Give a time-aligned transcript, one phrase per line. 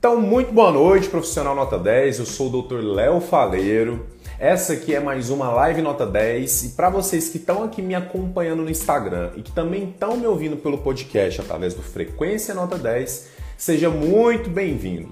[0.00, 2.20] Então, muito boa noite, profissional nota 10.
[2.20, 2.82] Eu sou o Dr.
[2.82, 4.06] Léo Faleiro.
[4.38, 7.94] Essa aqui é mais uma live nota 10 e para vocês que estão aqui me
[7.94, 12.78] acompanhando no Instagram e que também estão me ouvindo pelo podcast através do Frequência Nota
[12.78, 13.28] 10,
[13.58, 15.10] seja muito bem-vindo.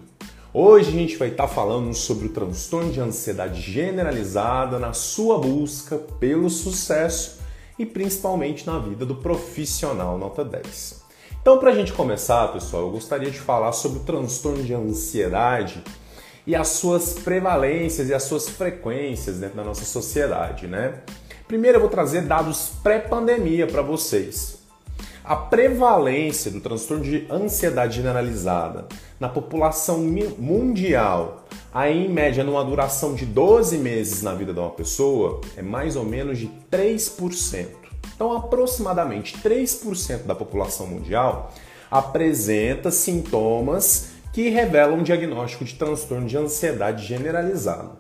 [0.55, 5.39] Hoje a gente vai estar tá falando sobre o transtorno de ansiedade generalizada na sua
[5.39, 7.41] busca pelo sucesso
[7.79, 11.08] e principalmente na vida do profissional nota 10.
[11.41, 15.83] Então, para a gente começar, pessoal, eu gostaria de falar sobre o transtorno de ansiedade
[16.47, 21.01] e as suas prevalências e as suas frequências dentro da nossa sociedade, né?
[21.47, 24.59] Primeiro eu vou trazer dados pré-pandemia para vocês.
[25.25, 28.87] A prevalência do transtorno de ansiedade generalizada
[29.21, 29.99] na população
[30.39, 35.63] mundial, aí em média numa duração de 12 meses na vida de uma pessoa, é
[35.63, 37.78] mais ou menos de 3%.
[38.15, 41.53] Então, aproximadamente 3% da população mundial
[41.91, 47.99] apresenta sintomas que revelam um diagnóstico de transtorno de ansiedade generalizado.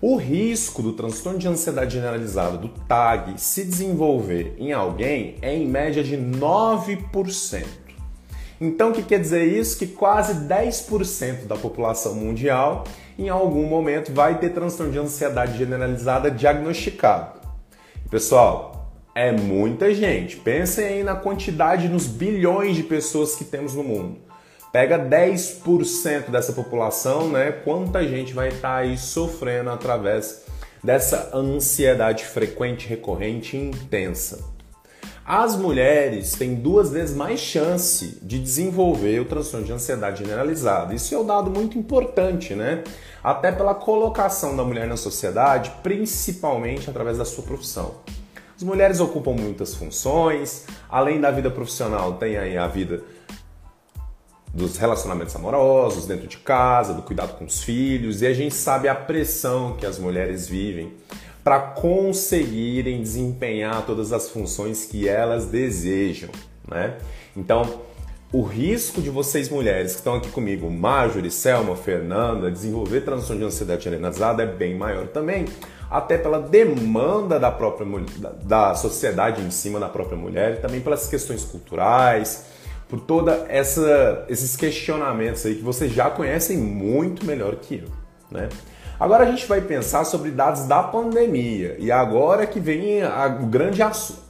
[0.00, 5.66] O risco do transtorno de ansiedade generalizada, do TAG, se desenvolver em alguém é em
[5.68, 7.64] média de 9%.
[8.60, 9.78] Então, o que quer dizer isso?
[9.78, 12.84] Que quase 10% da população mundial,
[13.18, 17.40] em algum momento, vai ter transtorno de ansiedade generalizada diagnosticado.
[18.10, 18.71] Pessoal,
[19.14, 20.36] é muita gente.
[20.36, 24.18] Pensem aí na quantidade, nos bilhões de pessoas que temos no mundo.
[24.72, 27.52] Pega 10% dessa população, né?
[27.52, 30.44] Quanta gente vai estar tá aí sofrendo através
[30.82, 34.50] dessa ansiedade frequente, recorrente e intensa.
[35.24, 40.94] As mulheres têm duas vezes mais chance de desenvolver o transtorno de ansiedade generalizada.
[40.94, 42.82] Isso é um dado muito importante, né?
[43.22, 47.94] Até pela colocação da mulher na sociedade, principalmente através da sua profissão.
[48.62, 53.02] As mulheres ocupam muitas funções, além da vida profissional, tem aí a vida
[54.54, 58.86] dos relacionamentos amorosos, dentro de casa, do cuidado com os filhos, e a gente sabe
[58.86, 60.92] a pressão que as mulheres vivem
[61.42, 66.30] para conseguirem desempenhar todas as funções que elas desejam,
[66.68, 66.98] né?
[67.36, 67.80] Então,
[68.32, 73.46] o risco de vocês mulheres que estão aqui comigo, Marjorie, Selma, Fernanda, desenvolver transtorno de
[73.46, 75.46] ansiedade generalizada é bem maior também,
[75.92, 77.86] até pela demanda da própria
[78.42, 82.46] da sociedade em cima da própria mulher, e também pelas questões culturais,
[82.88, 87.88] por toda essa esses questionamentos aí que vocês já conhecem muito melhor que eu,
[88.30, 88.48] né?
[88.98, 93.46] Agora a gente vai pensar sobre dados da pandemia e agora que vem a, o,
[93.46, 93.80] grande,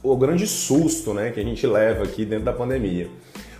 [0.01, 3.07] o grande susto né, que a gente leva aqui dentro da pandemia.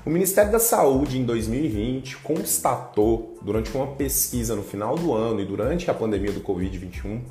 [0.04, 5.46] O Ministério da Saúde, em 2020, constatou, durante uma pesquisa no final do ano e
[5.46, 7.22] durante a pandemia do Covid-21,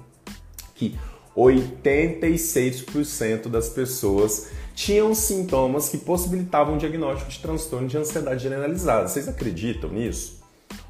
[0.75, 0.99] que
[1.37, 9.09] 86% das pessoas tinham sintomas que possibilitavam o diagnóstico de transtorno de ansiedade generalizada.
[9.09, 10.43] Vocês acreditam nisso?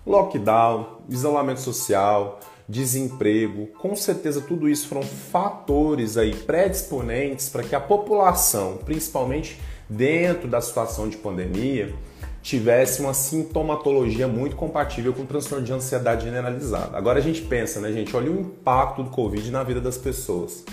[0.07, 7.81] Lockdown, isolamento social, desemprego, com certeza tudo isso foram fatores aí predisponentes para que a
[7.81, 11.95] população, principalmente dentro da situação de pandemia,
[12.43, 16.99] tivesse uma sintomatologia muito compatível com o transtorno de ansiedade generalizada.
[16.99, 18.15] Agora a gente pensa, né, gente?
[18.17, 20.65] Olha o impacto do Covid na vida das pessoas.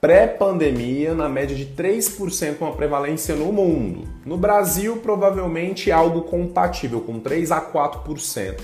[0.00, 4.08] Pré-pandemia, na média de 3% uma prevalência no mundo.
[4.24, 8.58] No Brasil, provavelmente algo compatível, com 3 a 4%.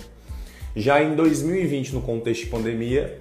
[0.75, 3.19] Já em 2020, no contexto de pandemia,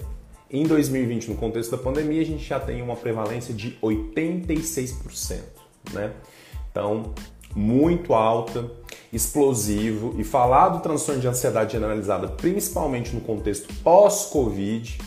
[0.49, 5.41] em 2020, no contexto da pandemia, a gente já tem uma prevalência de 86%,
[5.91, 6.11] né?
[6.71, 7.13] Então,
[7.53, 8.71] muito alta,
[9.15, 14.97] explosivo e falar do transtorno de ansiedade generalizada, principalmente no contexto pós-Covid,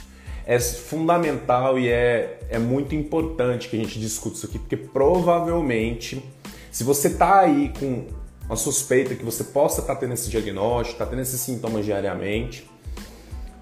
[0.46, 6.24] é fundamental e é, é muito importante que a gente discuta isso aqui, porque provavelmente,
[6.72, 8.06] se você está aí com
[8.47, 12.68] uma suspeita que você possa estar tá tendo esse diagnóstico, está tendo esses sintomas diariamente,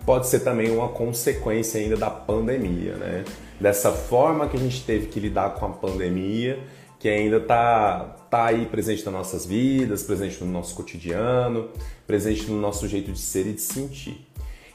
[0.04, 3.24] pode ser também uma consequência ainda da pandemia, né?
[3.60, 6.60] Dessa forma que a gente teve que lidar com a pandemia
[7.06, 11.68] que ainda está tá aí presente nas nossas vidas, presente no nosso cotidiano,
[12.04, 14.26] presente no nosso jeito de ser e de sentir.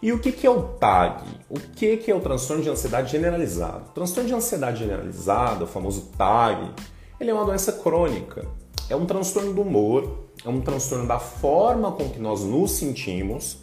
[0.02, 1.26] E o que, que é o TAG?
[1.50, 3.90] O que, que é o transtorno de ansiedade generalizado?
[3.90, 6.72] O transtorno de ansiedade generalizado, o famoso TAG,
[7.20, 8.48] ele é uma doença crônica.
[8.90, 13.58] É um transtorno do humor, é um transtorno da forma com que nós nos sentimos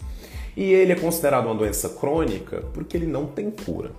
[0.55, 3.93] e ele é considerado uma doença crônica porque ele não tem cura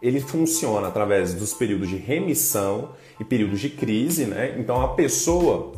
[0.00, 4.56] ele funciona através dos períodos de remissão e períodos de crise, né?
[4.58, 5.72] Então a pessoa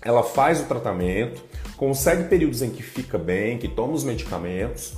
[0.00, 1.42] ela faz o tratamento,
[1.76, 4.94] consegue períodos em que fica bem, que toma os medicamentos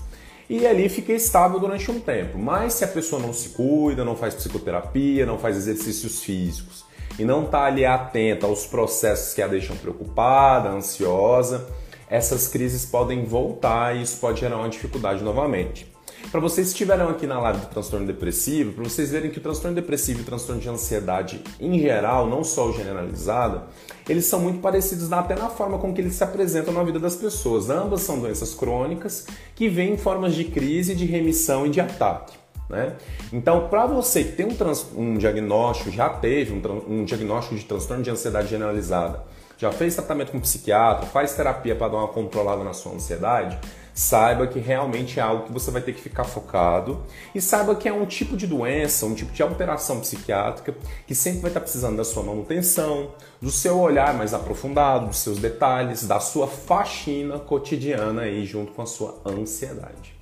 [0.48, 2.38] e ali fica estável durante um tempo.
[2.38, 6.84] Mas se a pessoa não se cuida, não faz psicoterapia, não faz exercícios físicos
[7.18, 11.66] e não está ali atenta aos processos que a deixam preocupada, ansiosa,
[12.08, 15.93] essas crises podem voltar e isso pode gerar uma dificuldade novamente.
[16.30, 19.40] Para vocês que estiveram aqui na live do transtorno depressivo, para vocês verem que o
[19.40, 23.62] transtorno depressivo e o transtorno de ansiedade em geral, não só o generalizado,
[24.08, 27.14] eles são muito parecidos até na forma com que eles se apresentam na vida das
[27.14, 27.70] pessoas.
[27.70, 32.36] Ambas são doenças crônicas que vêm em formas de crise, de remissão e de ataque.
[32.68, 32.94] Né?
[33.32, 37.64] Então, para você que tem um, trans, um diagnóstico, já teve um, um, diagnóstico de
[37.64, 39.22] transtorno de ansiedade generalizada,
[39.58, 43.58] já fez tratamento com psiquiatra, faz terapia para dar uma controlada na sua ansiedade,
[43.94, 47.02] saiba que realmente é algo que você vai ter que ficar focado
[47.32, 50.74] e saiba que é um tipo de doença, um tipo de alteração psiquiátrica
[51.06, 55.38] que sempre vai estar precisando da sua manutenção, do seu olhar mais aprofundado, dos seus
[55.38, 60.12] detalhes, da sua faxina cotidiana aí junto com a sua ansiedade.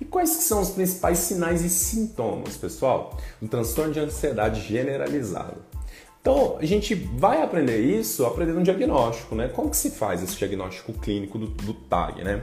[0.00, 5.58] E quais são os principais sinais e sintomas, pessoal, do transtorno de ansiedade generalizado?
[6.22, 9.48] Então, a gente vai aprender isso aprendendo um diagnóstico, né?
[9.48, 12.42] Como que se faz esse diagnóstico clínico do, do TAG, né?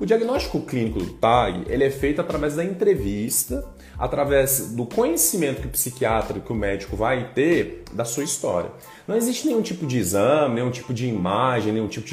[0.00, 3.62] O diagnóstico clínico do TAG ele é feito através da entrevista,
[3.98, 8.70] através do conhecimento que o psiquiatra, que o médico vai ter da sua história.
[9.06, 12.08] Não existe nenhum tipo de exame, nenhum tipo de imagem, nenhum tipo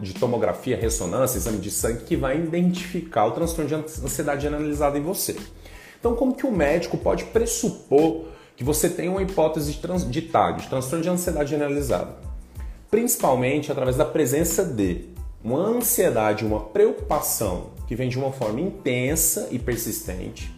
[0.00, 5.02] de tomografia, ressonância, exame de sangue que vai identificar o transtorno de ansiedade analisado em
[5.02, 5.34] você.
[5.98, 10.22] Então, como que o médico pode pressupor que você tem uma hipótese de, trans, de
[10.22, 12.14] TAG, de transtorno de ansiedade generalizada?
[12.88, 15.10] Principalmente através da presença de
[15.44, 20.50] uma ansiedade, uma preocupação que vem de uma forma intensa e persistente,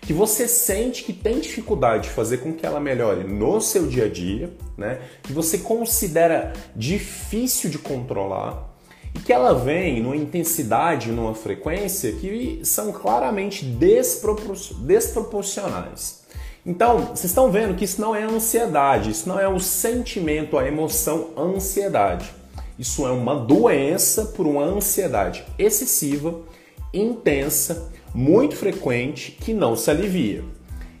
[0.00, 4.06] que você sente que tem dificuldade de fazer com que ela melhore no seu dia
[4.06, 4.98] a dia, né?
[5.22, 8.68] que você considera difícil de controlar
[9.14, 16.22] e que ela vem numa intensidade, numa frequência que são claramente desproporcionais.
[16.64, 20.66] Então, vocês estão vendo que isso não é ansiedade, isso não é o sentimento, a
[20.66, 22.32] emoção ansiedade.
[22.78, 26.40] Isso é uma doença por uma ansiedade excessiva,
[26.92, 30.44] intensa, muito frequente, que não se alivia.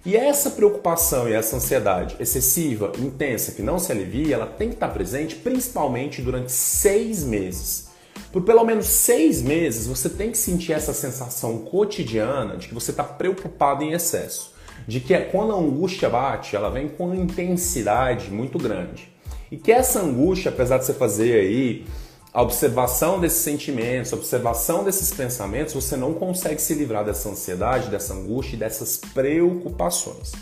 [0.04, 4.74] E essa preocupação e essa ansiedade excessiva, intensa, que não se alivia, ela tem que
[4.74, 7.88] estar presente principalmente durante seis meses.
[8.32, 12.90] Por pelo menos seis meses você tem que sentir essa sensação cotidiana de que você
[12.90, 14.52] está preocupado em excesso.
[14.88, 19.12] De que é quando a angústia bate, ela vem com intensidade muito grande.
[19.52, 21.84] E que essa angústia, apesar de você fazer aí
[22.32, 27.90] a observação desses sentimentos, a observação desses pensamentos, você não consegue se livrar dessa ansiedade,
[27.90, 30.32] dessa angústia e dessas preocupações.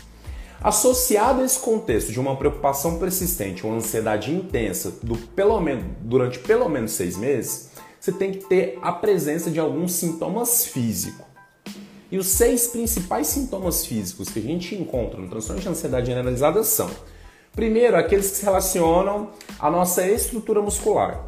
[0.61, 6.39] Associado a esse contexto de uma preocupação persistente, uma ansiedade intensa do pelo menos, durante
[6.39, 11.25] pelo menos seis meses, você tem que ter a presença de alguns sintomas físicos.
[12.09, 16.63] E os seis principais sintomas físicos que a gente encontra no transtorno de ansiedade generalizada
[16.63, 16.89] são
[17.53, 21.19] Primeiro, aqueles que se relacionam à nossa estrutura muscular.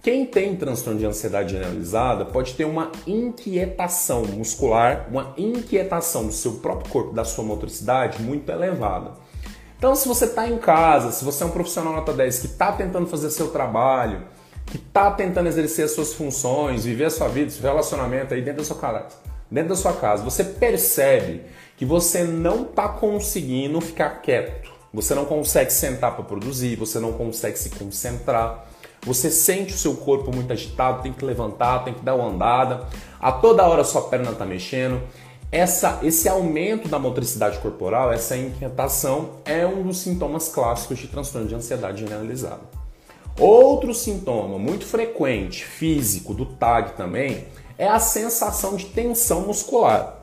[0.00, 6.52] Quem tem transtorno de ansiedade generalizada pode ter uma inquietação muscular, uma inquietação do seu
[6.54, 9.12] próprio corpo, da sua motricidade muito elevada.
[9.76, 12.70] Então, se você está em casa, se você é um profissional nota 10 que está
[12.70, 14.22] tentando fazer seu trabalho,
[14.66, 18.60] que está tentando exercer as suas funções, viver a sua vida, seu relacionamento aí dentro
[18.60, 19.06] da sua casa,
[19.50, 21.42] dentro da sua casa, você percebe
[21.76, 27.12] que você não está conseguindo ficar quieto você não consegue sentar para produzir, você não
[27.12, 28.64] consegue se concentrar.
[29.02, 32.86] Você sente o seu corpo muito agitado, tem que levantar, tem que dar uma andada.
[33.20, 35.02] A toda hora sua perna está mexendo.
[35.50, 41.48] Essa, esse aumento da motricidade corporal, essa inquietação, é um dos sintomas clássicos de transtorno
[41.48, 42.62] de ansiedade generalizada.
[43.38, 50.18] Outro sintoma muito frequente, físico, do TAG também, é a sensação de tensão muscular.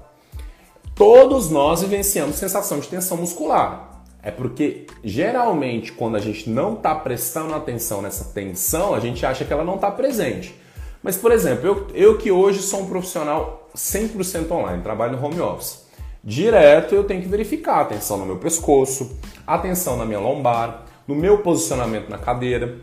[0.96, 3.91] Todos nós vivenciamos sensação de tensão muscular.
[4.24, 9.44] É porque geralmente quando a gente não está prestando atenção nessa tensão, a gente acha
[9.44, 10.56] que ela não está presente.
[11.02, 15.42] Mas, por exemplo, eu, eu que hoje sou um profissional 100% online, trabalho no home
[15.42, 15.86] office.
[16.24, 20.86] Direto eu tenho que verificar a tensão no meu pescoço, a tensão na minha lombar,
[21.08, 22.78] no meu posicionamento na cadeira.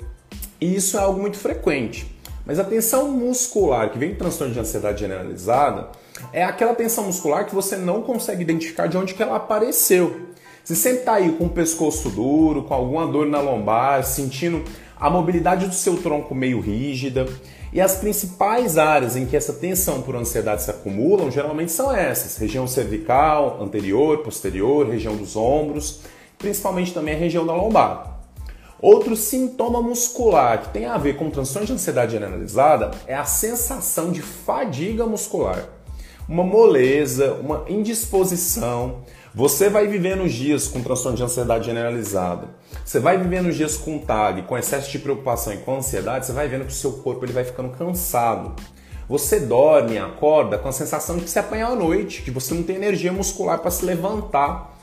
[0.61, 2.13] E isso é algo muito frequente.
[2.45, 5.91] Mas a tensão muscular que vem do transtorno de ansiedade generalizada
[6.33, 10.28] é aquela tensão muscular que você não consegue identificar de onde que ela apareceu.
[10.69, 14.63] Você sempre está aí com o pescoço duro, com alguma dor na lombar, sentindo
[15.01, 17.27] a mobilidade do seu tronco meio rígida.
[17.73, 22.37] E as principais áreas em que essa tensão por ansiedade se acumulam geralmente são essas:
[22.37, 26.01] região cervical, anterior, posterior, região dos ombros,
[26.37, 28.21] principalmente também a região da lombar.
[28.79, 34.13] Outro sintoma muscular que tem a ver com transtorno de ansiedade generalizada é a sensação
[34.13, 35.67] de fadiga muscular.
[36.29, 38.97] Uma moleza, uma indisposição,
[39.35, 42.49] Você vai vivendo os dias com transtorno de ansiedade generalizada.
[42.85, 46.33] Você vai vivendo os dias com TAG, com excesso de preocupação e com ansiedade, você
[46.33, 48.55] vai vendo que o seu corpo ele vai ficando cansado.
[49.09, 52.63] Você dorme, acorda com a sensação de que você apanhou à noite, que você não
[52.63, 54.77] tem energia muscular para se levantar.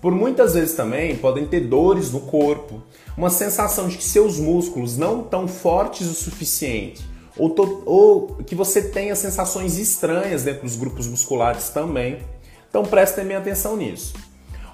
[0.00, 2.82] Por muitas vezes também podem ter dores no corpo,
[3.16, 7.04] uma sensação de que seus músculos não estão fortes o suficiente,
[7.36, 12.18] ou, ou que você tenha sensações estranhas dentro dos grupos musculares também.
[12.68, 14.14] Então prestem bem atenção nisso.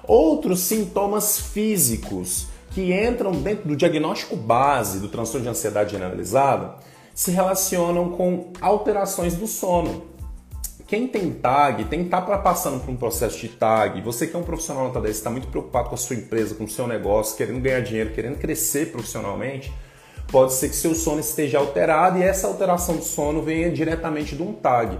[0.07, 6.75] Outros sintomas físicos que entram dentro do diagnóstico base do transtorno de ansiedade generalizada
[7.13, 10.03] se relacionam com alterações do sono.
[10.85, 14.01] Quem tem TAG, tem tá passando por um processo de TAG.
[14.01, 16.65] Você que é um profissional nota 10, está muito preocupado com a sua empresa, com
[16.65, 19.73] o seu negócio, querendo ganhar dinheiro, querendo crescer profissionalmente,
[20.27, 24.43] pode ser que seu sono esteja alterado e essa alteração do sono venha diretamente de
[24.43, 24.99] um TAG.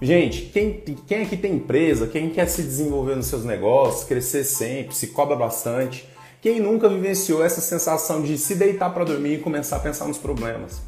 [0.00, 4.94] Gente, quem, quem aqui tem empresa, quem quer se desenvolver nos seus negócios, crescer sempre,
[4.94, 6.08] se cobra bastante,
[6.40, 10.16] quem nunca vivenciou essa sensação de se deitar para dormir e começar a pensar nos
[10.16, 10.80] problemas?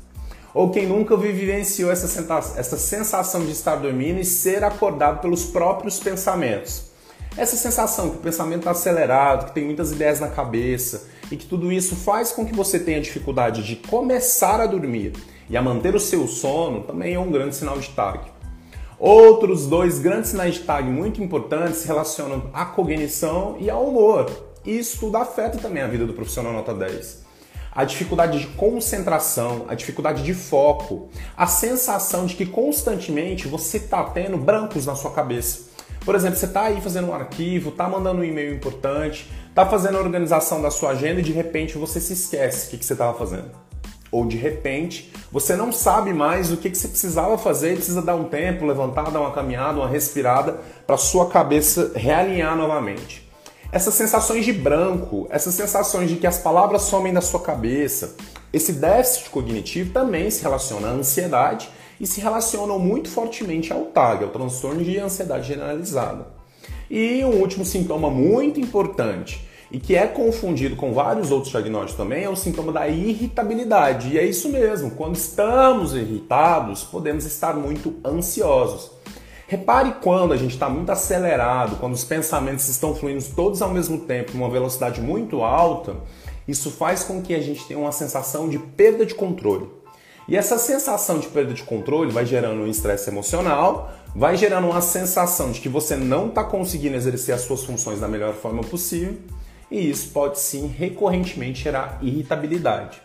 [0.55, 2.07] Ou quem nunca vivenciou essa,
[2.57, 6.90] essa sensação de estar dormindo e ser acordado pelos próprios pensamentos.
[7.37, 11.47] Essa sensação que o pensamento está acelerado, que tem muitas ideias na cabeça e que
[11.47, 15.14] tudo isso faz com que você tenha dificuldade de começar a dormir
[15.49, 18.40] e a manter o seu sono também é um grande sinal de TAG.
[19.00, 24.30] Outros dois grandes sinais de TAG muito importantes relacionam à cognição e ao humor.
[24.62, 27.30] Isso tudo afeta também a vida do profissional nota 10
[27.73, 34.02] a dificuldade de concentração, a dificuldade de foco, a sensação de que constantemente você está
[34.02, 35.71] tendo brancos na sua cabeça.
[36.04, 39.99] Por exemplo, você está aí fazendo um arquivo, está mandando um e-mail importante, está fazendo
[39.99, 42.95] a organização da sua agenda e de repente você se esquece o que, que você
[42.95, 43.70] estava fazendo.
[44.11, 48.17] Ou de repente você não sabe mais o que, que você precisava fazer precisa dar
[48.17, 53.31] um tempo, levantar, dar uma caminhada, uma respirada para sua cabeça realinhar novamente
[53.73, 58.17] essas sensações de branco, essas sensações de que as palavras somem da sua cabeça,
[58.52, 61.69] esse déficit cognitivo também se relaciona à ansiedade
[62.00, 66.26] e se relacionam muito fortemente ao TAG, ao transtorno de ansiedade generalizada.
[66.90, 72.25] E um último sintoma muito importante e que é confundido com vários outros diagnósticos também
[72.25, 74.15] é o sintoma da irritabilidade.
[74.15, 78.91] E é isso mesmo, quando estamos irritados, podemos estar muito ansiosos.
[79.47, 83.99] Repare quando a gente está muito acelerado, quando os pensamentos estão fluindo todos ao mesmo
[84.00, 85.97] tempo, uma velocidade muito alta,
[86.47, 89.69] isso faz com que a gente tenha uma sensação de perda de controle.
[90.29, 94.81] E essa sensação de perda de controle vai gerando um estresse emocional, vai gerando uma
[94.81, 99.17] sensação de que você não está conseguindo exercer as suas funções da melhor forma possível,
[99.71, 103.00] e isso pode sim recorrentemente gerar irritabilidade.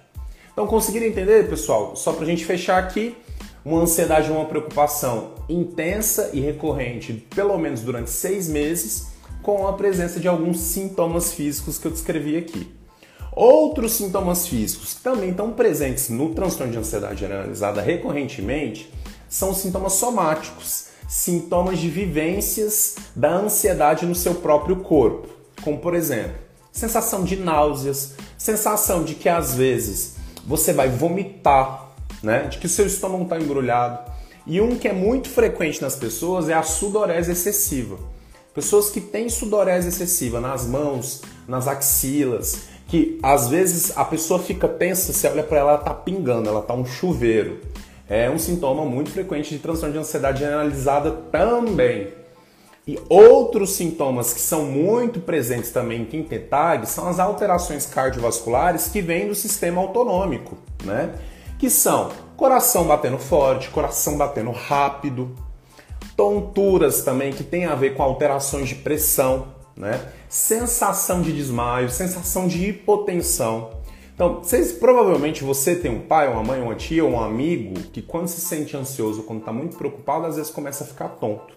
[0.51, 1.95] Então, conseguiram entender, pessoal?
[1.95, 3.15] Só para a gente fechar aqui,
[3.63, 9.07] uma ansiedade ou uma preocupação intensa e recorrente, pelo menos durante seis meses,
[9.41, 12.74] com a presença de alguns sintomas físicos que eu descrevi aqui.
[13.31, 18.89] Outros sintomas físicos que também estão presentes no transtorno de ansiedade generalizada recorrentemente
[19.27, 25.27] são sintomas somáticos, sintomas de vivências da ansiedade no seu próprio corpo,
[25.62, 26.44] como por exemplo,
[26.75, 30.15] sensação de náuseas, sensação de que às vezes
[30.46, 31.86] você vai vomitar
[32.25, 32.48] né?
[32.48, 34.12] De que o seu estômago está embrulhado.
[34.46, 37.98] E um que é muito frequente nas pessoas é a sudorese excessiva.
[38.53, 44.67] Pessoas que têm sudorese excessiva nas mãos, nas axilas, que às vezes a pessoa fica
[44.67, 47.60] tensa, você olha para ela, ela tá pingando, ela tá um chuveiro.
[48.08, 52.08] É um sintoma muito frequente de transtorno de ansiedade generalizada também.
[52.88, 56.48] E outros sintomas que são muito presentes também em quem tem
[56.86, 61.15] são as alterações cardiovasculares que vêm do sistema autonômico, né?
[61.58, 65.36] que são coração batendo forte, coração batendo rápido,
[66.15, 70.00] tonturas também que tem a ver com alterações de pressão, né?
[70.30, 73.72] Sensação de desmaio, sensação de hipotensão.
[74.13, 78.27] Então, vocês provavelmente você tem um pai, uma mãe, uma tia, um amigo que quando
[78.27, 81.54] se sente ansioso, quando está muito preocupado, às vezes começa a ficar tonto.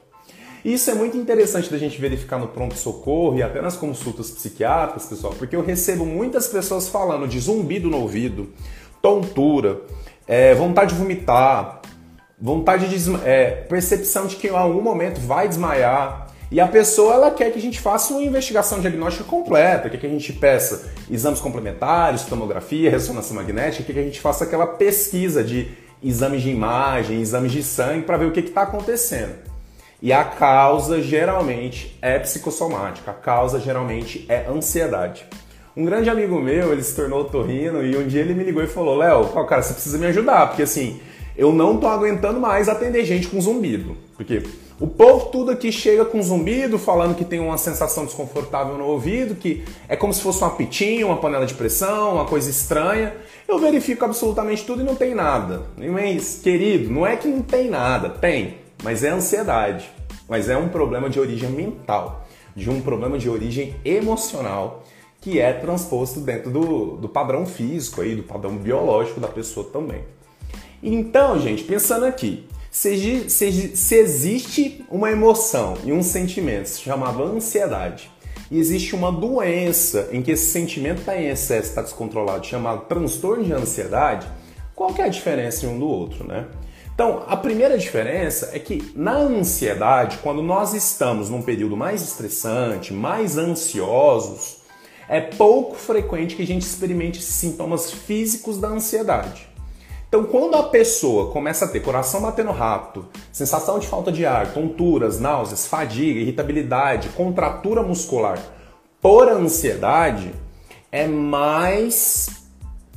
[0.65, 5.35] Isso é muito interessante da gente verificar no pronto-socorro e até nas consultas psiquiátricas, pessoal,
[5.39, 8.49] porque eu recebo muitas pessoas falando de zumbido no ouvido,
[9.01, 9.81] tontura,
[10.27, 11.81] é, vontade de vomitar,
[12.41, 16.29] vontade de é, percepção de que em algum momento vai desmaiar.
[16.51, 20.07] E a pessoa ela quer que a gente faça uma investigação diagnóstica completa, quer que
[20.07, 25.45] a gente peça exames complementares, tomografia, ressonância magnética, quer que a gente faça aquela pesquisa
[25.45, 25.69] de
[26.03, 29.58] exames de imagem, exames de sangue para ver o que está acontecendo.
[30.01, 35.27] E a causa geralmente é psicossomática, a causa geralmente é ansiedade.
[35.77, 38.69] Um grande amigo meu, ele se tornou torrino e um dia ele me ligou e
[38.69, 41.01] falou: Léo, cara, você precisa me ajudar, porque assim,
[41.37, 43.97] eu não tô aguentando mais atender gente com zumbido.
[44.17, 44.43] Porque
[44.81, 49.35] o povo tudo aqui chega com zumbido, falando que tem uma sensação desconfortável no ouvido,
[49.35, 53.15] que é como se fosse uma pitinha, uma panela de pressão, uma coisa estranha.
[53.47, 55.63] Eu verifico absolutamente tudo e não tem nada.
[55.77, 59.91] Mas, querido, não é que não tem nada, tem, mas é ansiedade.
[60.29, 64.85] Mas é um problema de origem mental, de um problema de origem emocional
[65.21, 70.05] que é transposto dentro do, do padrão físico aí, do padrão biológico da pessoa também.
[70.83, 78.11] Então, gente, pensando aqui, se, se, se existe uma emoção e um sentimento chamado ansiedade,
[78.51, 83.45] e existe uma doença em que esse sentimento está em excesso, está descontrolado, chamado transtorno
[83.45, 84.27] de ansiedade,
[84.75, 86.47] qual que é a diferença um do outro, né?
[86.99, 92.93] Então, a primeira diferença é que na ansiedade, quando nós estamos num período mais estressante,
[92.93, 94.63] mais ansiosos,
[95.09, 99.49] é pouco frequente que a gente experimente sintomas físicos da ansiedade.
[100.09, 104.53] Então, quando a pessoa começa a ter coração batendo rápido, sensação de falta de ar,
[104.53, 108.41] tonturas, náuseas, fadiga, irritabilidade, contratura muscular
[109.01, 110.35] por ansiedade,
[110.91, 112.29] é mais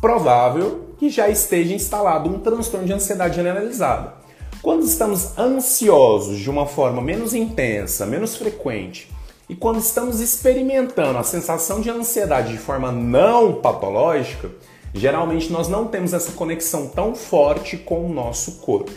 [0.01, 4.13] provável que já esteja instalado um transtorno de ansiedade generalizada.
[4.61, 9.11] Quando estamos ansiosos de uma forma menos intensa, menos frequente,
[9.49, 14.49] e quando estamos experimentando a sensação de ansiedade de forma não patológica,
[14.93, 18.91] Geralmente nós não temos essa conexão tão forte com o nosso corpo.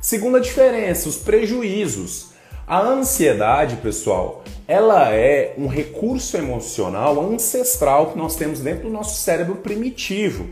[0.00, 2.28] Segunda diferença, os prejuízos.
[2.66, 9.20] A ansiedade, pessoal, ela é um recurso emocional ancestral que nós temos dentro do nosso
[9.20, 10.48] cérebro primitivo.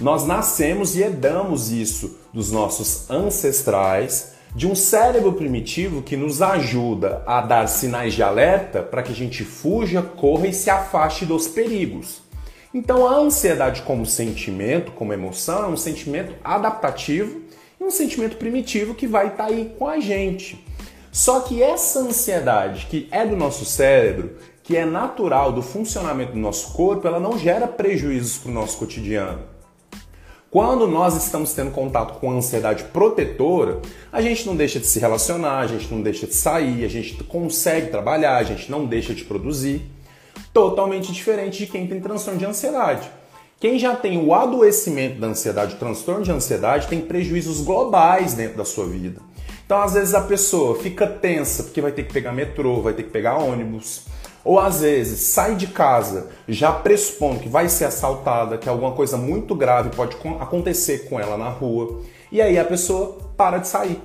[0.00, 7.22] Nós nascemos e herdamos isso dos nossos ancestrais, de um cérebro primitivo que nos ajuda
[7.26, 11.48] a dar sinais de alerta para que a gente fuja, corra e se afaste dos
[11.48, 12.22] perigos.
[12.74, 17.42] Então a ansiedade como sentimento, como emoção, é um sentimento adaptativo
[17.80, 20.64] e um sentimento primitivo que vai estar tá aí com a gente.
[21.10, 26.38] Só que essa ansiedade que é do nosso cérebro, que é natural do funcionamento do
[26.38, 29.51] nosso corpo, ela não gera prejuízos para o nosso cotidiano.
[30.52, 33.80] Quando nós estamos tendo contato com a ansiedade protetora,
[34.12, 37.24] a gente não deixa de se relacionar, a gente não deixa de sair, a gente
[37.24, 39.80] consegue trabalhar, a gente não deixa de produzir
[40.52, 43.10] totalmente diferente de quem tem transtorno de ansiedade.
[43.58, 48.58] Quem já tem o adoecimento da ansiedade, o transtorno de ansiedade, tem prejuízos globais dentro
[48.58, 49.22] da sua vida.
[49.64, 53.04] Então, às vezes, a pessoa fica tensa porque vai ter que pegar metrô, vai ter
[53.04, 54.02] que pegar ônibus.
[54.44, 59.16] Ou às vezes sai de casa já pressupondo que vai ser assaltada, que alguma coisa
[59.16, 62.00] muito grave pode acontecer com ela na rua.
[62.30, 64.00] E aí a pessoa para de sair.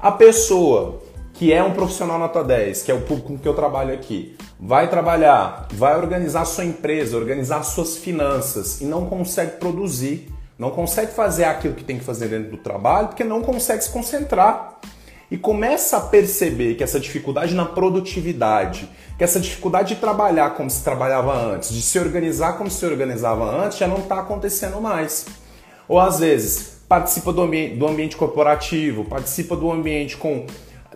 [0.00, 1.00] A pessoa
[1.34, 4.36] que é um profissional nota 10, que é o público com que eu trabalho aqui,
[4.58, 11.12] vai trabalhar, vai organizar sua empresa, organizar suas finanças e não consegue produzir, não consegue
[11.12, 14.78] fazer aquilo que tem que fazer dentro do trabalho porque não consegue se concentrar.
[15.30, 20.70] E começa a perceber que essa dificuldade na produtividade, que essa dificuldade de trabalhar como
[20.70, 25.26] se trabalhava antes, de se organizar como se organizava antes, já não está acontecendo mais.
[25.88, 30.46] Ou às vezes participa do, ambi do ambiente corporativo, participa do ambiente com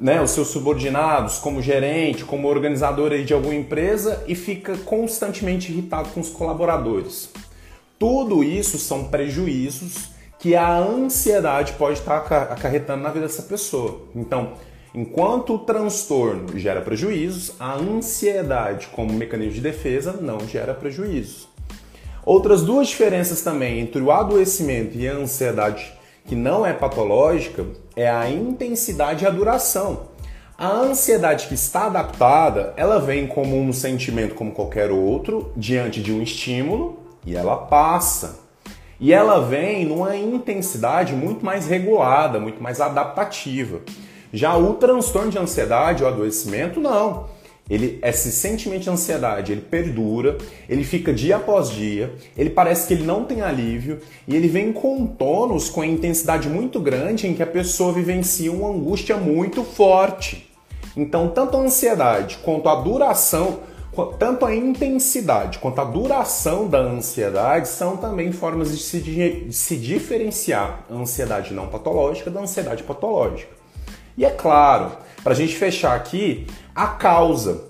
[0.00, 6.08] né, os seus subordinados, como gerente, como organizador de alguma empresa e fica constantemente irritado
[6.10, 7.30] com os colaboradores.
[7.98, 14.00] Tudo isso são prejuízos que a ansiedade pode estar acarretando na vida dessa pessoa.
[14.16, 14.54] Então,
[14.94, 21.46] enquanto o transtorno gera prejuízos, a ansiedade, como mecanismo de defesa, não gera prejuízos.
[22.24, 25.92] Outras duas diferenças também entre o adoecimento e a ansiedade
[26.24, 30.08] que não é patológica é a intensidade e a duração.
[30.56, 36.12] A ansiedade que está adaptada, ela vem como um sentimento como qualquer outro, diante de
[36.12, 38.39] um estímulo, e ela passa.
[39.00, 43.80] E ela vem numa intensidade muito mais regulada, muito mais adaptativa.
[44.32, 47.26] Já o transtorno de ansiedade, o adoecimento, não
[47.70, 50.36] ele, esse sentimento de ansiedade, ele perdura,
[50.68, 54.72] ele fica dia após dia, ele parece que ele não tem alívio e ele vem
[54.72, 60.50] com tônus, com intensidade muito grande em que a pessoa vivencia uma angústia muito forte.
[60.96, 63.60] Então, tanto a ansiedade quanto a duração,
[64.06, 69.76] tanto a intensidade quanto a duração da ansiedade são também formas de se, de se
[69.76, 73.50] diferenciar a ansiedade não patológica da ansiedade patológica.
[74.16, 77.64] E é claro, para a gente fechar aqui, a causa.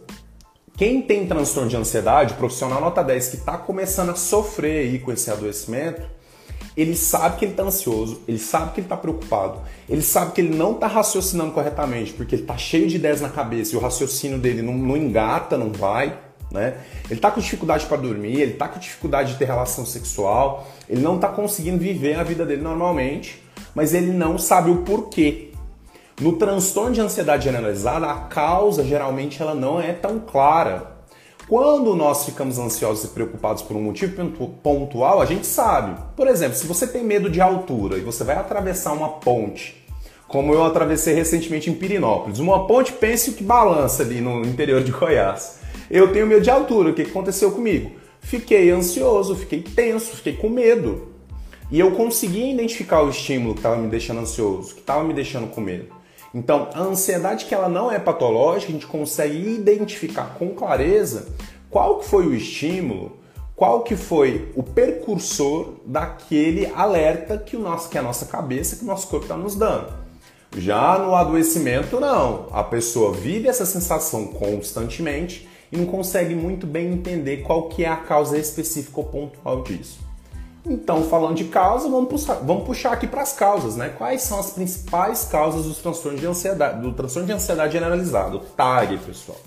[0.76, 5.12] Quem tem transtorno de ansiedade, profissional nota 10 que está começando a sofrer aí com
[5.12, 6.02] esse adoecimento,
[6.80, 10.40] ele sabe que ele está ansioso, ele sabe que ele está preocupado, ele sabe que
[10.40, 13.80] ele não está raciocinando corretamente, porque ele está cheio de ideias na cabeça e o
[13.80, 16.18] raciocínio dele não, não engata, não vai.
[16.50, 16.78] Né?
[17.04, 21.00] Ele está com dificuldade para dormir, ele está com dificuldade de ter relação sexual, ele
[21.00, 23.40] não está conseguindo viver a vida dele normalmente
[23.74, 25.52] mas ele não sabe o porquê.
[26.20, 30.89] No transtorno de ansiedade generalizada, a causa geralmente ela não é tão clara.
[31.50, 34.30] Quando nós ficamos ansiosos e preocupados por um motivo
[34.62, 36.00] pontual, a gente sabe.
[36.14, 39.84] Por exemplo, se você tem medo de altura e você vai atravessar uma ponte,
[40.28, 44.92] como eu atravessei recentemente em Pirinópolis, uma ponte, pense que balança ali no interior de
[44.92, 45.58] Goiás.
[45.90, 47.90] Eu tenho medo de altura, o que aconteceu comigo?
[48.20, 51.08] Fiquei ansioso, fiquei tenso, fiquei com medo.
[51.68, 55.48] E eu conseguia identificar o estímulo que estava me deixando ansioso, que estava me deixando
[55.48, 55.99] com medo.
[56.34, 61.28] Então, a ansiedade que ela não é patológica, a gente consegue identificar com clareza
[61.68, 63.18] qual que foi o estímulo,
[63.56, 68.84] qual que foi o percursor daquele alerta que, o nosso, que a nossa cabeça, que
[68.84, 69.92] o nosso corpo está nos dando.
[70.56, 72.46] Já no adoecimento, não.
[72.52, 77.88] A pessoa vive essa sensação constantemente e não consegue muito bem entender qual que é
[77.88, 80.09] a causa específica ou pontual disso.
[80.66, 83.94] Então, falando de causa, vamos puxar, vamos puxar aqui para as causas, né?
[83.96, 88.98] Quais são as principais causas dos transtornos de ansiedade, do transtorno de ansiedade generalizado, TAG,
[88.98, 89.38] pessoal?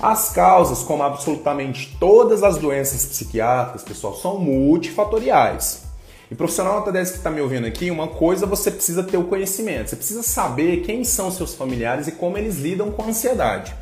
[0.00, 5.82] As causas, como absolutamente todas as doenças psiquiátricas, pessoal, são multifatoriais.
[6.30, 9.24] E profissional nota 10 que está me ouvindo aqui, uma coisa você precisa ter o
[9.24, 13.74] conhecimento, você precisa saber quem são seus familiares e como eles lidam com a ansiedade.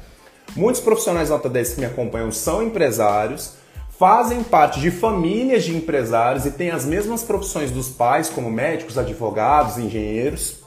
[0.54, 3.54] Muitos profissionais nota 10 que me acompanham são empresários,
[3.98, 8.98] fazem parte de famílias de empresários e têm as mesmas profissões dos pais, como médicos,
[8.98, 10.62] advogados, engenheiros.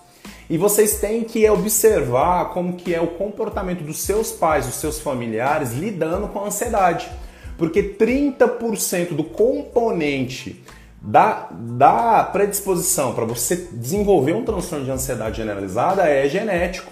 [0.49, 4.99] E vocês têm que observar como que é o comportamento dos seus pais, dos seus
[4.99, 7.09] familiares lidando com a ansiedade.
[7.57, 10.63] Porque 30% do componente
[11.01, 16.91] da, da predisposição para você desenvolver um transtorno de ansiedade generalizada é genético.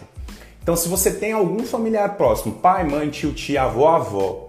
[0.61, 4.44] Então, se você tem algum familiar próximo, pai, mãe, tio, tia, avó, avó,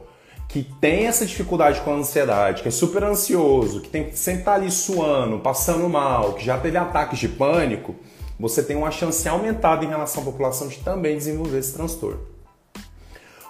[0.56, 4.42] que tem essa dificuldade com a ansiedade, que é super ansioso, que tem que estar
[4.42, 7.94] tá ali suando, passando mal, que já teve ataques de pânico,
[8.40, 12.20] você tem uma chance aumentada em relação à população de também desenvolver esse transtorno.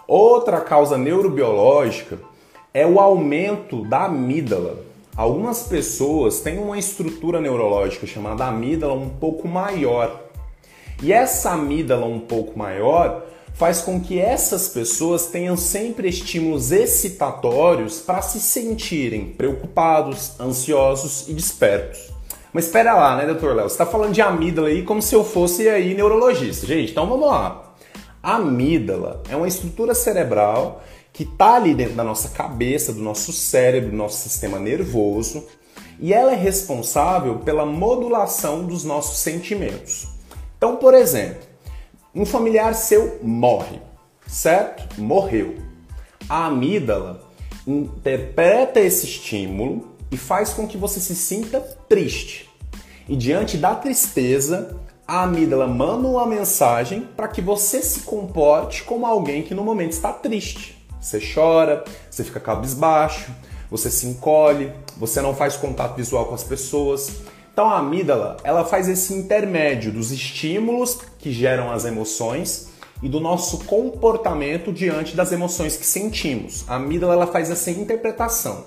[0.09, 2.19] Outra causa neurobiológica
[2.75, 4.81] é o aumento da amígdala.
[5.17, 10.23] Algumas pessoas têm uma estrutura neurológica chamada amígdala um pouco maior
[11.01, 13.23] e essa amígdala um pouco maior
[13.57, 21.33] faz com que essas pessoas tenham sempre estímulos excitatórios para se sentirem preocupados, ansiosos e
[21.33, 22.15] despertos.
[22.53, 23.69] Mas espera lá, né, doutor Léo?
[23.69, 26.67] Você está falando de amígdala aí como se eu fosse aí neurologista.
[26.67, 27.75] Gente, então vamos lá.
[28.23, 33.33] A amígdala é uma estrutura cerebral que está ali dentro da nossa cabeça, do nosso
[33.33, 35.47] cérebro, do nosso sistema nervoso,
[35.99, 40.09] e ela é responsável pela modulação dos nossos sentimentos.
[40.59, 41.46] Então, por exemplo,
[42.17, 43.79] um familiar seu morre,
[44.27, 44.99] certo?
[44.99, 45.57] Morreu.
[46.27, 47.23] A amígdala
[47.67, 52.49] interpreta esse estímulo e faz com que você se sinta triste.
[53.07, 59.05] E diante da tristeza, a amígdala manda uma mensagem para que você se comporte como
[59.05, 60.83] alguém que no momento está triste.
[60.99, 63.31] Você chora, você fica cabisbaixo,
[63.71, 67.11] você se encolhe, você não faz contato visual com as pessoas.
[67.57, 72.69] Então a amígdala, ela faz esse intermédio dos estímulos que geram as emoções
[73.03, 76.67] e do nosso comportamento diante das emoções que sentimos.
[76.69, 78.67] A amígdala ela faz essa interpretação.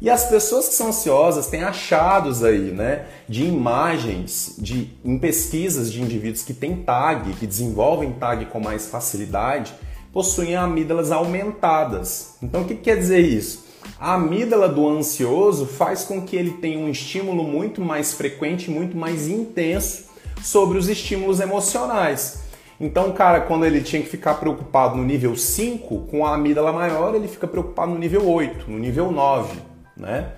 [0.00, 5.92] E as pessoas que são ansiosas têm achados aí, né, de imagens de em pesquisas
[5.92, 9.74] de indivíduos que têm TAG, que desenvolvem TAG com mais facilidade,
[10.14, 12.36] possuem amígdalas aumentadas.
[12.42, 13.63] Então o que quer dizer isso?
[14.04, 18.94] A amígdala do ansioso faz com que ele tenha um estímulo muito mais frequente, muito
[18.94, 20.04] mais intenso
[20.42, 22.40] sobre os estímulos emocionais.
[22.78, 27.14] Então, cara, quando ele tinha que ficar preocupado no nível 5, com a amígdala maior,
[27.14, 29.58] ele fica preocupado no nível 8, no nível 9,
[29.96, 30.32] né?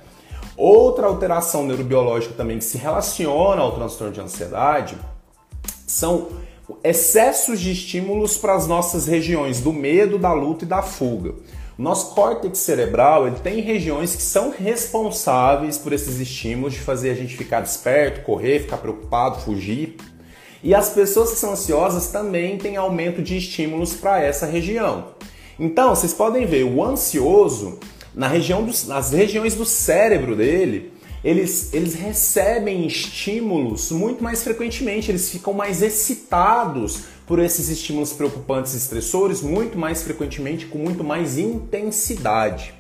[0.57, 4.97] Outra alteração neurobiológica também que se relaciona ao transtorno de ansiedade
[5.89, 6.29] são
[6.85, 11.35] excessos de estímulos para as nossas regiões do medo, da luta e da fuga.
[11.79, 17.15] Nosso córtex cerebral ele tem regiões que são responsáveis por esses estímulos de fazer a
[17.15, 19.97] gente ficar desperto, correr, ficar preocupado, fugir.
[20.63, 25.09] E as pessoas que são ansiosas também têm aumento de estímulos para essa região.
[25.61, 27.79] Então, vocês podem ver, o ansioso,
[28.15, 30.93] na região dos, nas regiões do cérebro dele,
[31.25, 38.75] eles, eles recebem estímulos muito mais frequentemente, eles ficam mais excitados por esses estímulos preocupantes
[38.75, 42.75] e estressores muito mais frequentemente, com muito mais intensidade.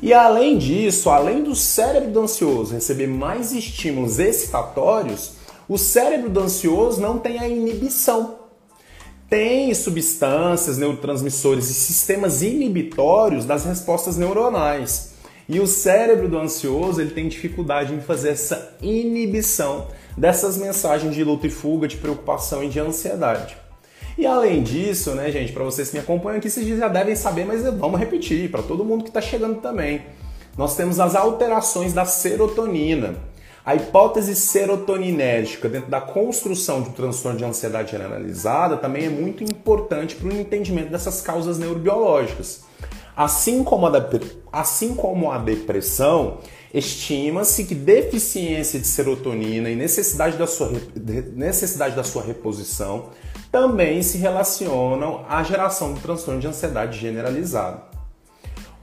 [0.00, 5.32] E além disso, além do cérebro do ansioso receber mais estímulos excitatórios,
[5.68, 8.36] o cérebro do ansioso não tem a inibição.
[9.28, 15.15] Tem substâncias, neurotransmissores e sistemas inibitórios das respostas neuronais.
[15.48, 21.22] E o cérebro do ansioso ele tem dificuldade em fazer essa inibição dessas mensagens de
[21.22, 23.56] luta e fuga, de preocupação e de ansiedade.
[24.18, 27.44] E além disso, né, gente, para vocês que me acompanham aqui, vocês já devem saber,
[27.44, 30.02] mas vamos repetir para todo mundo que está chegando também.
[30.56, 33.14] Nós temos as alterações da serotonina.
[33.64, 39.44] A hipótese serotoninérgica dentro da construção de um transtorno de ansiedade generalizada também é muito
[39.44, 42.65] importante para o entendimento dessas causas neurobiológicas.
[43.16, 43.92] Assim como a,
[44.52, 46.38] assim como a depressão,
[46.74, 50.70] estima-se que deficiência de serotonina e necessidade da, sua,
[51.34, 53.06] necessidade da sua reposição
[53.50, 57.84] também se relacionam à geração do transtorno de ansiedade generalizada.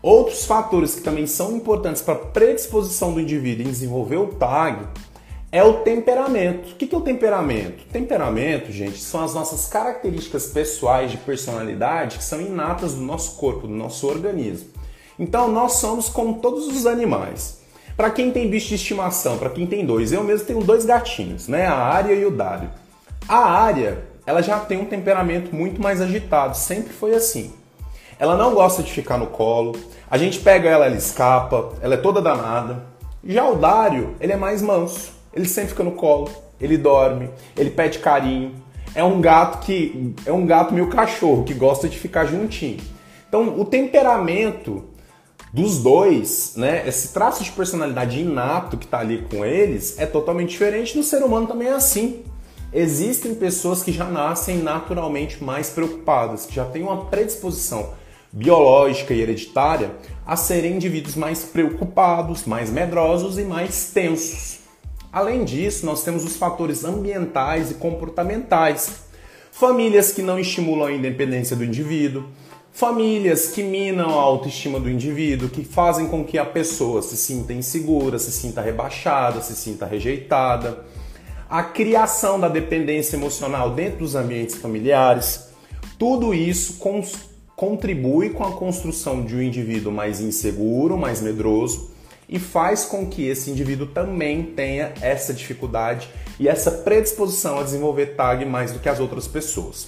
[0.01, 4.87] Outros fatores que também são importantes para a predisposição do indivíduo em desenvolver o TAG
[5.53, 6.71] é o temperamento.
[6.71, 7.85] O que é o temperamento?
[7.91, 13.67] Temperamento, gente, são as nossas características pessoais de personalidade que são inatas do nosso corpo,
[13.67, 14.69] do nosso organismo.
[15.19, 17.61] Então, nós somos como todos os animais.
[17.95, 21.47] Para quem tem bicho de estimação, para quem tem dois, eu mesmo tenho dois gatinhos,
[21.47, 21.67] né?
[21.67, 22.71] A Área e o Dário.
[23.29, 27.53] A Área, ela já tem um temperamento muito mais agitado, sempre foi assim.
[28.17, 29.73] Ela não gosta de ficar no colo.
[30.09, 32.87] A gente pega ela, ela escapa, ela é toda danada.
[33.23, 37.69] Já o Dário, ele é mais manso ele sempre fica no colo, ele dorme, ele
[37.69, 38.55] pede carinho.
[38.95, 42.79] É um gato que é um gato meio cachorro que gosta de ficar juntinho.
[43.27, 44.83] Então, o temperamento
[45.51, 50.49] dos dois, né, esse traço de personalidade inato que está ali com eles é totalmente
[50.49, 50.95] diferente.
[50.95, 52.23] No ser humano também é assim.
[52.71, 57.91] Existem pessoas que já nascem naturalmente mais preocupadas, que já têm uma predisposição
[58.31, 59.91] biológica e hereditária
[60.25, 64.62] a serem indivíduos mais preocupados, mais medrosos e mais tensos.
[65.13, 69.03] Além disso, nós temos os fatores ambientais e comportamentais.
[69.51, 72.23] Famílias que não estimulam a independência do indivíduo,
[72.71, 77.53] famílias que minam a autoestima do indivíduo, que fazem com que a pessoa se sinta
[77.53, 80.83] insegura, se sinta rebaixada, se sinta rejeitada.
[81.47, 85.49] A criação da dependência emocional dentro dos ambientes familiares.
[85.99, 86.79] Tudo isso
[87.55, 91.92] contribui com a construção de um indivíduo mais inseguro, mais medroso
[92.33, 98.15] e faz com que esse indivíduo também tenha essa dificuldade e essa predisposição a desenvolver
[98.15, 99.87] TAG mais do que as outras pessoas.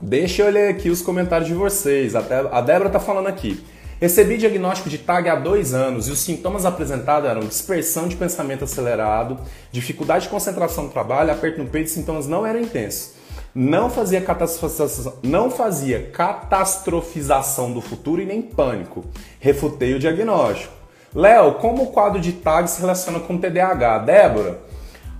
[0.00, 2.14] Deixa eu ler aqui os comentários de vocês.
[2.14, 3.60] A Débora está falando aqui.
[4.00, 8.62] Recebi diagnóstico de TAG há dois anos e os sintomas apresentados eram dispersão de pensamento
[8.62, 9.40] acelerado,
[9.72, 13.14] dificuldade de concentração no trabalho, aperto no peito e sintomas não eram intensos.
[13.52, 14.24] Não fazia,
[15.24, 19.04] não fazia catastrofização do futuro e nem pânico.
[19.40, 20.73] Refutei o diagnóstico.
[21.14, 23.98] Léo, como o quadro de TAG se relaciona com o TDAH?
[23.98, 24.58] Débora,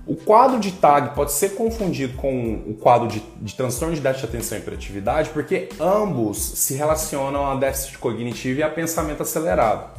[0.05, 4.27] o quadro de TAG pode ser confundido com o quadro de, de transtorno de déficit
[4.27, 9.89] de atenção e hiperatividade porque ambos se relacionam a déficit cognitivo e a pensamento acelerado.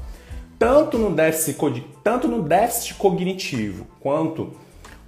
[0.59, 4.53] Tanto no déficit, tanto no déficit cognitivo quanto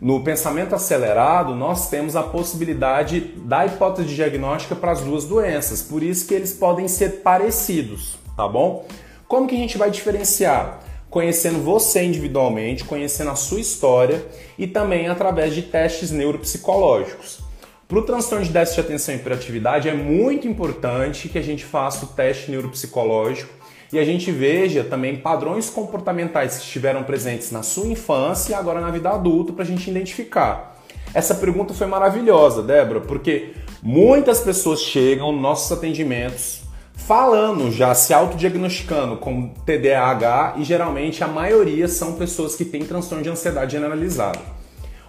[0.01, 6.03] no pensamento acelerado, nós temos a possibilidade da hipótese diagnóstica para as duas doenças, por
[6.03, 8.87] isso que eles podem ser parecidos, tá bom?
[9.29, 10.81] Como que a gente vai diferenciar?
[11.11, 14.25] Conhecendo você individualmente, conhecendo a sua história
[14.59, 17.41] e também através de testes neuropsicológicos.
[17.87, 21.63] Para o transtorno de déficit de atenção e hiperatividade é muito importante que a gente
[21.63, 23.53] faça o teste neuropsicológico
[23.93, 28.81] e a gente veja também padrões comportamentais que estiveram presentes na sua infância e agora
[28.81, 30.83] na vida adulta para a gente identificar.
[31.13, 36.67] Essa pergunta foi maravilhosa, Débora, porque muitas pessoas chegam nos nossos atendimentos
[37.09, 43.25] falando já, se autodiagnosticando com TDAH e geralmente a maioria são pessoas que têm transtorno
[43.25, 44.39] de ansiedade generalizada.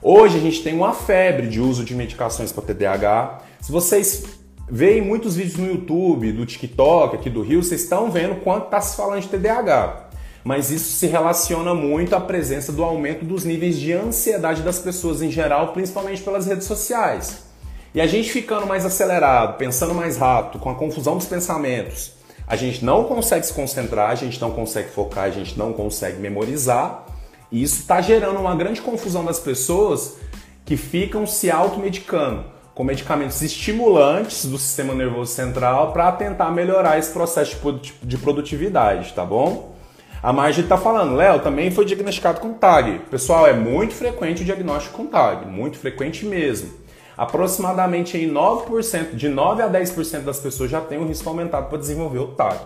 [0.01, 3.39] Hoje a gente tem uma febre de uso de medicações para TDAH.
[3.59, 4.23] Se vocês
[4.71, 8.79] veem muitos vídeos no YouTube, do TikTok, aqui do Rio, vocês estão vendo quanto está
[8.79, 10.07] se falando de TDAH.
[10.41, 15.21] Mas isso se relaciona muito à presença do aumento dos níveis de ansiedade das pessoas
[15.21, 17.48] em geral, principalmente pelas redes sociais.
[17.93, 22.12] E a gente ficando mais acelerado, pensando mais rápido, com a confusão dos pensamentos,
[22.47, 26.19] a gente não consegue se concentrar, a gente não consegue focar, a gente não consegue
[26.19, 27.06] memorizar.
[27.52, 30.17] E isso está gerando uma grande confusão das pessoas
[30.65, 37.12] que ficam se automedicando com medicamentos estimulantes do sistema nervoso central para tentar melhorar esse
[37.12, 37.58] processo
[38.04, 39.75] de produtividade, tá bom?
[40.21, 42.99] A Margem está falando, Léo, também foi diagnosticado com TAG.
[43.10, 46.78] Pessoal, é muito frequente o diagnóstico com TAG, muito frequente mesmo
[47.19, 51.77] aproximadamente aí 9%, de 9 a 10% das pessoas já têm um risco aumentado para
[51.77, 52.62] desenvolver o TAG,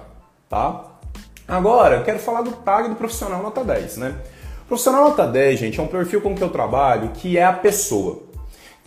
[0.47, 0.99] tá?
[1.47, 4.15] Agora, eu quero falar do TAG do profissional nota 10, né?
[4.61, 7.51] O profissional nota 10, gente, é um perfil com que eu trabalho que é a
[7.51, 8.21] pessoa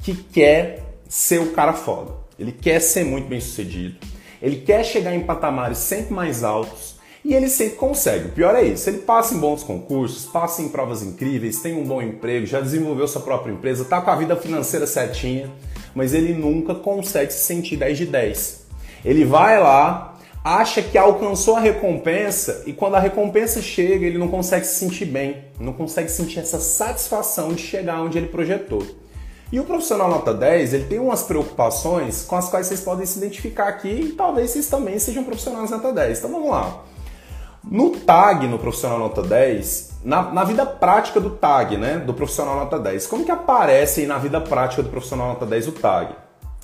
[0.05, 2.13] que quer ser o cara foda.
[2.39, 3.97] Ele quer ser muito bem sucedido,
[4.41, 6.96] ele quer chegar em patamares sempre mais altos
[7.27, 8.29] E ele sempre consegue.
[8.29, 8.89] O pior é isso.
[8.89, 13.09] Ele passa em bons concursos, passa em provas incríveis, tem um bom emprego, já desenvolveu
[13.09, 15.51] sua própria empresa, tá com a vida financeira certinha,
[15.93, 18.67] mas ele nunca consegue se sentir 10 de 10.
[19.05, 24.29] Ele vai lá, acha que alcançou a recompensa e quando a recompensa chega, ele não
[24.29, 28.87] consegue se sentir bem, não consegue sentir essa satisfação de chegar onde ele projetou.
[29.51, 33.19] E o profissional nota 10, ele tem umas preocupações com as quais vocês podem se
[33.19, 36.19] identificar aqui e talvez vocês também sejam profissionais nota 10.
[36.19, 36.85] Então vamos lá.
[37.69, 42.55] No tag, no profissional nota 10, na, na, vida prática do tag, né, do profissional
[42.55, 46.15] nota 10, como que aparece aí na vida prática do profissional nota 10 o tag?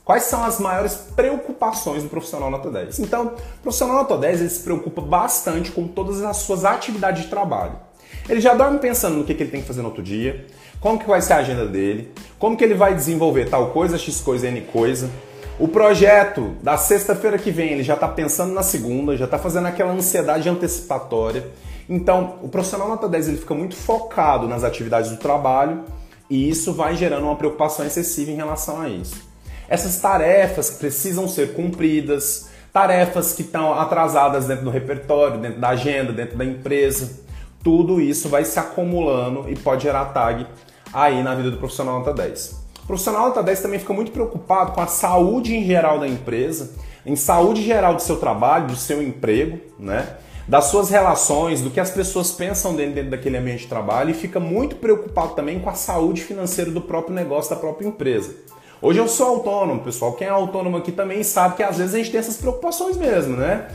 [0.05, 3.01] Quais são as maiores preocupações do profissional nota 10?
[3.01, 7.29] Então, o profissional nota 10 ele se preocupa bastante com todas as suas atividades de
[7.29, 7.75] trabalho.
[8.29, 10.47] Ele já dorme pensando no que, que ele tem que fazer no outro dia,
[10.81, 14.21] como que vai ser a agenda dele, como que ele vai desenvolver tal coisa, X
[14.21, 15.11] coisa, N coisa.
[15.59, 19.67] O projeto da sexta-feira que vem, ele já está pensando na segunda, já está fazendo
[19.67, 21.47] aquela ansiedade antecipatória.
[21.89, 25.85] Então, o profissional nota 10 ele fica muito focado nas atividades do trabalho
[26.29, 29.31] e isso vai gerando uma preocupação excessiva em relação a isso.
[29.69, 36.13] Essas tarefas precisam ser cumpridas, tarefas que estão atrasadas dentro do repertório, dentro da agenda,
[36.13, 37.21] dentro da empresa.
[37.63, 40.47] Tudo isso vai se acumulando e pode gerar tag
[40.93, 42.62] aí na vida do profissional nota 10.
[42.83, 46.73] O profissional nota 10 também fica muito preocupado com a saúde em geral da empresa,
[47.07, 50.17] em saúde geral do seu trabalho, do seu emprego, né?
[50.49, 54.15] das suas relações, do que as pessoas pensam dentro, dentro daquele ambiente de trabalho e
[54.15, 58.35] fica muito preocupado também com a saúde financeira do próprio negócio, da própria empresa.
[58.81, 60.15] Hoje eu sou autônomo, pessoal.
[60.15, 63.37] Quem é autônomo aqui também sabe que às vezes a gente tem essas preocupações mesmo,
[63.37, 63.69] né?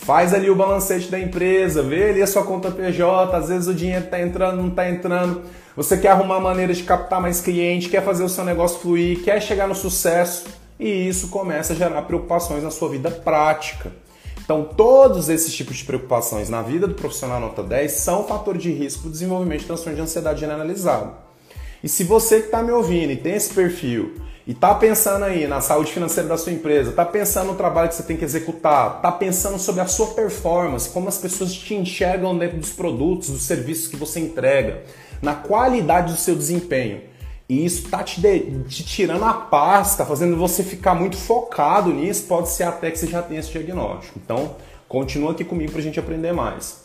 [0.00, 3.74] Faz ali o balancete da empresa, vê ali a sua conta PJ, às vezes o
[3.74, 5.42] dinheiro está entrando, não está entrando.
[5.76, 9.40] Você quer arrumar maneira de captar mais cliente, quer fazer o seu negócio fluir, quer
[9.42, 10.46] chegar no sucesso
[10.78, 13.92] e isso começa a gerar preocupações na sua vida prática.
[14.42, 18.72] Então, todos esses tipos de preocupações na vida do profissional nota 10 são fator de
[18.72, 21.12] risco para o desenvolvimento de transtorno de ansiedade generalizado.
[21.84, 24.14] E se você que está me ouvindo e tem esse perfil
[24.50, 27.94] e tá pensando aí na saúde financeira da sua empresa, tá pensando no trabalho que
[27.94, 32.36] você tem que executar, tá pensando sobre a sua performance, como as pessoas te enxergam
[32.36, 34.82] dentro dos produtos, dos serviços que você entrega,
[35.22, 37.00] na qualidade do seu desempenho.
[37.48, 41.94] E isso tá te, de, te tirando a paz, tá fazendo você ficar muito focado
[41.94, 44.18] nisso, pode ser até que você já tenha esse diagnóstico.
[44.20, 44.56] Então,
[44.88, 46.79] continua aqui comigo pra gente aprender mais.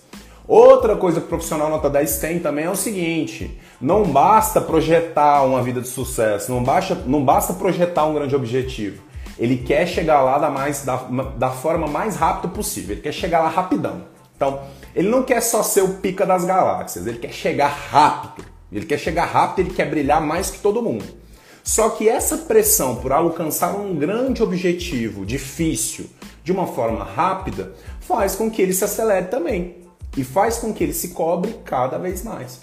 [0.48, 5.44] Outra coisa que o profissional nota 10 tem também é o seguinte: não basta projetar
[5.44, 9.04] uma vida de sucesso, não basta, não basta projetar um grande objetivo.
[9.38, 10.98] Ele quer chegar lá da, mais, da,
[11.38, 14.04] da forma mais rápida possível, ele quer chegar lá rapidão.
[14.36, 14.62] Então,
[14.96, 18.46] ele não quer só ser o pica das galáxias, ele quer chegar rápido.
[18.72, 21.06] Ele quer chegar rápido, ele quer brilhar mais que todo mundo.
[21.64, 26.08] Só que essa pressão por alcançar um grande objetivo difícil
[26.44, 29.85] de uma forma rápida faz com que ele se acelere também
[30.16, 32.60] e faz com que ele se cobre cada vez mais.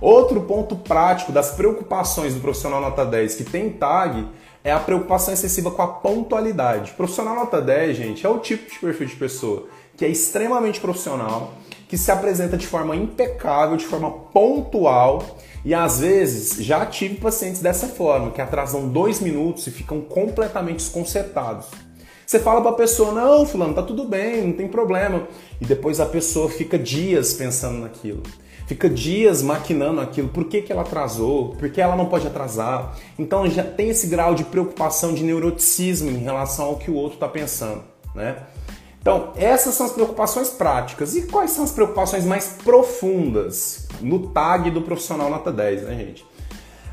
[0.00, 4.28] Outro ponto prático das preocupações do profissional nota 10 que tem tag
[4.62, 6.92] é a preocupação excessiva com a pontualidade.
[6.92, 11.54] Profissional nota 10, gente, é o tipo de perfil de pessoa que é extremamente profissional,
[11.88, 15.22] que se apresenta de forma impecável, de forma pontual
[15.64, 20.76] e às vezes já tive pacientes dessa forma, que atrasam dois minutos e ficam completamente
[20.76, 21.66] desconcertados.
[22.26, 25.28] Você fala para a pessoa, não, fulano, tá tudo bem, não tem problema.
[25.60, 28.20] E depois a pessoa fica dias pensando naquilo.
[28.66, 32.98] Fica dias maquinando aquilo, por que, que ela atrasou, por que ela não pode atrasar.
[33.16, 37.14] Então já tem esse grau de preocupação, de neuroticismo em relação ao que o outro
[37.14, 37.84] está pensando.
[38.12, 38.36] Né?
[39.00, 41.14] Então, essas são as preocupações práticas.
[41.14, 46.22] E quais são as preocupações mais profundas no tag do profissional nota 10, né, gente?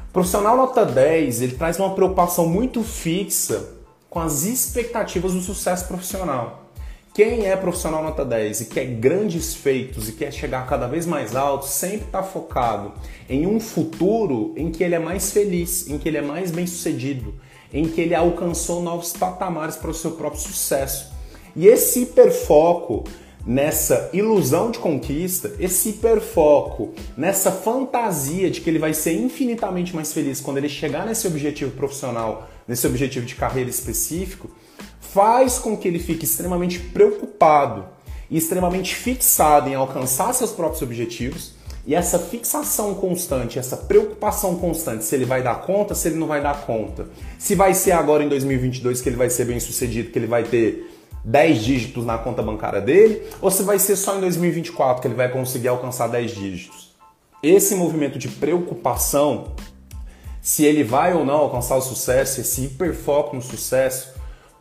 [0.10, 3.82] O profissional nota 10, ele traz uma preocupação muito fixa
[4.14, 6.70] com as expectativas do sucesso profissional.
[7.16, 11.36] Quem é profissional nota 10 e quer grandes feitos e quer chegar cada vez mais
[11.36, 12.94] alto, sempre está focado
[13.28, 16.68] em um futuro em que ele é mais feliz, em que ele é mais bem
[16.68, 17.34] sucedido,
[17.74, 21.12] em que ele alcançou novos patamares para o seu próprio sucesso.
[21.56, 23.06] E esse hiperfoco
[23.48, 30.14] nessa ilusão de conquista, esse hiperfoco nessa fantasia de que ele vai ser infinitamente mais
[30.14, 34.50] feliz quando ele chegar nesse objetivo profissional nesse objetivo de carreira específico,
[35.00, 37.86] faz com que ele fique extremamente preocupado
[38.30, 41.54] e extremamente fixado em alcançar seus próprios objetivos.
[41.86, 46.28] E essa fixação constante, essa preocupação constante, se ele vai dar conta, se ele não
[46.28, 47.08] vai dar conta.
[47.38, 50.44] Se vai ser agora em 2022 que ele vai ser bem sucedido, que ele vai
[50.44, 50.90] ter
[51.26, 55.16] 10 dígitos na conta bancária dele, ou se vai ser só em 2024 que ele
[55.16, 56.94] vai conseguir alcançar 10 dígitos.
[57.42, 59.52] Esse movimento de preocupação
[60.44, 64.14] se ele vai ou não alcançar o sucesso, esse hiperfoco no sucesso,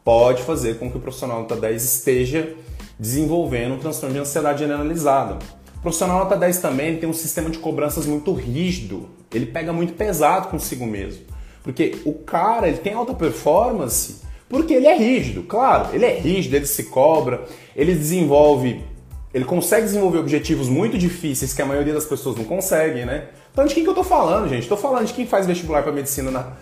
[0.05, 2.55] pode fazer com que o profissional nota 10 esteja
[2.97, 5.41] desenvolvendo um transtorno de ansiedade generalizada.
[5.77, 9.95] O profissional nota 10 também tem um sistema de cobranças muito rígido, ele pega muito
[9.95, 11.25] pesado consigo mesmo.
[11.65, 16.55] Porque o cara ele tem alta performance porque ele é rígido, claro, ele é rígido,
[16.55, 18.85] ele se cobra, ele desenvolve,
[19.35, 23.31] ele consegue desenvolver objetivos muito difíceis que a maioria das pessoas não consegue, né?
[23.53, 24.67] Então de quem que eu tô falando, gente?
[24.67, 26.53] Tô falando de quem faz vestibular para medicina na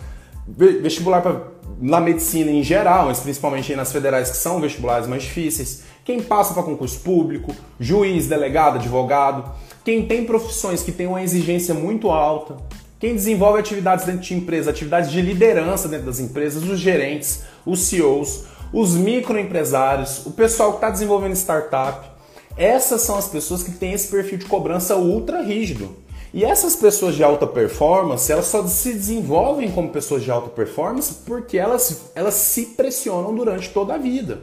[0.81, 1.41] vestibular pra,
[1.79, 5.83] na medicina em geral, mas principalmente nas federais que são vestibulares mais difíceis.
[6.03, 9.49] Quem passa para concurso público, juiz, delegado, advogado,
[9.85, 12.57] quem tem profissões que têm uma exigência muito alta,
[12.99, 17.79] quem desenvolve atividades dentro de empresa, atividades de liderança dentro das empresas, os gerentes, os
[17.79, 22.09] CEOs, os microempresários, o pessoal que está desenvolvendo startup.
[22.57, 25.95] Essas são as pessoas que têm esse perfil de cobrança ultra rígido.
[26.33, 31.13] E essas pessoas de alta performance, elas só se desenvolvem como pessoas de alta performance
[31.25, 34.39] porque elas, elas se pressionam durante toda a vida.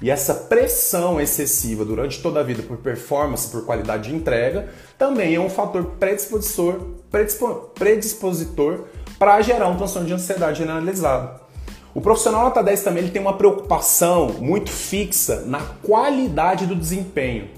[0.00, 4.68] E essa pressão excessiva durante toda a vida por performance, por qualidade de entrega,
[4.98, 6.80] também é um fator predispositor,
[7.74, 8.84] predispositor
[9.18, 11.40] para gerar um transtorno de ansiedade generalizado.
[11.94, 17.48] O profissional nota 10 também ele tem uma preocupação muito fixa na qualidade do desempenho.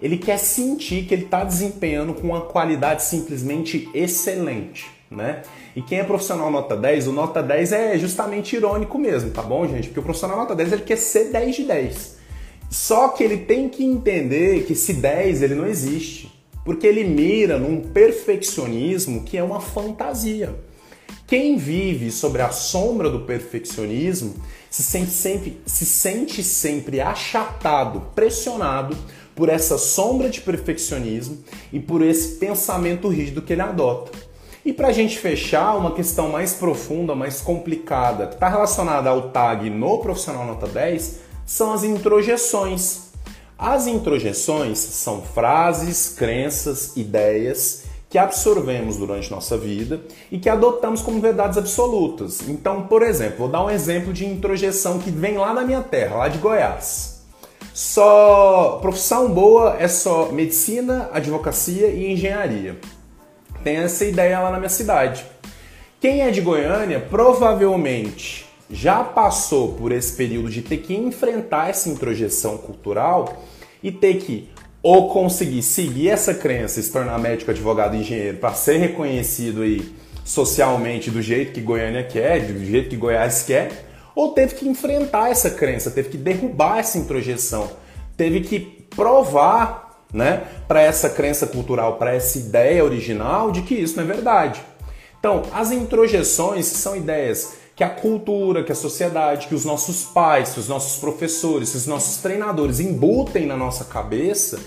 [0.00, 5.42] Ele quer sentir que ele está desempenhando com uma qualidade simplesmente excelente né?
[5.74, 9.66] E quem é profissional nota 10, o nota 10 é justamente irônico mesmo, tá bom,
[9.66, 9.88] gente?
[9.88, 12.18] Porque o profissional nota 10 ele quer ser 10 de 10.
[12.70, 16.30] Só que ele tem que entender que esse 10 ele não existe,
[16.64, 20.54] porque ele mira num perfeccionismo que é uma fantasia.
[21.26, 24.34] Quem vive sobre a sombra do perfeccionismo
[24.70, 28.96] se sente sempre, se sente sempre achatado, pressionado
[29.38, 31.38] por essa sombra de perfeccionismo
[31.72, 34.10] e por esse pensamento rígido que ele adota.
[34.64, 39.30] E para a gente fechar, uma questão mais profunda, mais complicada, que está relacionada ao
[39.30, 43.12] tag no profissional nota 10, são as introjeções.
[43.56, 50.00] As introjeções são frases, crenças, ideias que absorvemos durante nossa vida
[50.32, 52.40] e que adotamos como verdades absolutas.
[52.48, 56.16] Então, por exemplo, vou dar um exemplo de introjeção que vem lá da minha terra,
[56.16, 57.17] lá de Goiás.
[57.78, 62.76] Só profissão boa é só medicina, advocacia e engenharia
[63.62, 65.24] tem essa ideia lá na minha cidade.
[66.00, 71.88] Quem é de Goiânia provavelmente já passou por esse período de ter que enfrentar essa
[71.88, 73.44] introjeção cultural
[73.80, 74.48] e ter que
[74.82, 81.12] ou conseguir seguir essa crença, se tornar médico, advogado, engenheiro, para ser reconhecido aí socialmente
[81.12, 83.87] do jeito que Goiânia quer, do jeito que Goiás quer,
[84.18, 87.70] ou teve que enfrentar essa crença, teve que derrubar essa introjeção,
[88.16, 88.58] teve que
[88.90, 94.06] provar né, para essa crença cultural, para essa ideia original de que isso não é
[94.08, 94.60] verdade.
[95.20, 100.50] Então, as introjeções são ideias que a cultura, que a sociedade, que os nossos pais,
[100.50, 104.58] que os nossos professores, que os nossos treinadores embutem na nossa cabeça,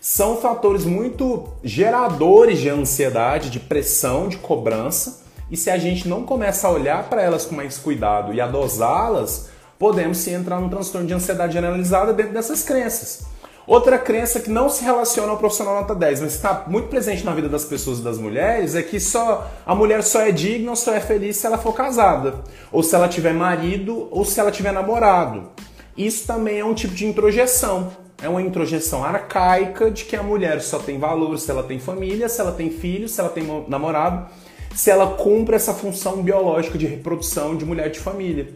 [0.00, 5.19] são fatores muito geradores de ansiedade, de pressão, de cobrança.
[5.50, 8.46] E se a gente não começa a olhar para elas com mais cuidado e a
[8.46, 9.48] dosá-las,
[9.78, 13.24] podemos sim entrar num transtorno de ansiedade generalizada dentro dessas crenças.
[13.66, 17.32] Outra crença que não se relaciona ao profissional nota 10, mas está muito presente na
[17.32, 20.76] vida das pessoas e das mulheres, é que só a mulher só é digna ou
[20.76, 22.34] só é feliz se ela for casada,
[22.72, 25.50] ou se ela tiver marido, ou se ela tiver namorado.
[25.96, 27.92] Isso também é um tipo de introjeção.
[28.22, 32.28] É uma introjeção arcaica de que a mulher só tem valor se ela tem família,
[32.28, 34.26] se ela tem filhos, se ela tem namorado,
[34.74, 38.48] se ela cumpre essa função biológica de reprodução de mulher de família.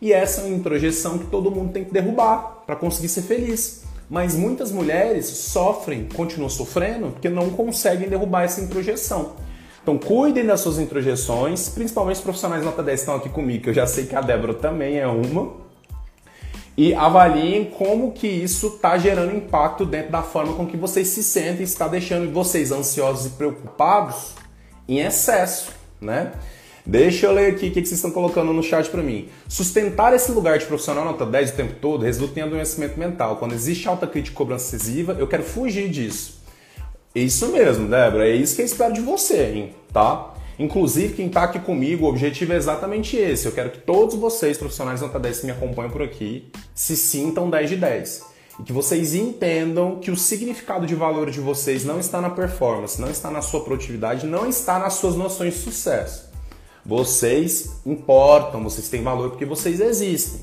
[0.00, 3.82] E essa é uma introjeção que todo mundo tem que derrubar para conseguir ser feliz.
[4.08, 9.32] Mas muitas mulheres sofrem, continuam sofrendo, porque não conseguem derrubar essa introjeção.
[9.82, 13.74] Então cuidem das suas introjeções, principalmente os profissionais nota 10 estão aqui comigo, que eu
[13.74, 15.64] já sei que a Débora também é uma.
[16.76, 21.22] E avaliem como que isso está gerando impacto dentro da forma com que vocês se
[21.22, 24.34] sentem, está deixando vocês ansiosos e preocupados
[24.88, 26.32] em excesso, né?
[26.84, 29.28] Deixa eu ler aqui o que vocês estão colocando no chat para mim.
[29.48, 33.36] Sustentar esse lugar de profissional nota 10 o tempo todo resulta em adoecimento mental.
[33.38, 36.40] Quando existe alta crítica cobrança excessiva, eu quero fugir disso.
[37.12, 38.28] Isso mesmo, Débora.
[38.28, 39.74] É isso que eu espero de você, hein?
[39.92, 40.32] Tá?
[40.58, 43.46] Inclusive, quem está aqui comigo, o objetivo é exatamente esse.
[43.46, 47.50] Eu quero que todos vocês, profissionais nota 10 que me acompanham por aqui, se sintam
[47.50, 48.35] 10 de 10.
[48.58, 53.00] E que vocês entendam que o significado de valor de vocês não está na performance,
[53.00, 56.30] não está na sua produtividade, não está nas suas noções de sucesso.
[56.84, 60.40] Vocês importam, vocês têm valor porque vocês existem.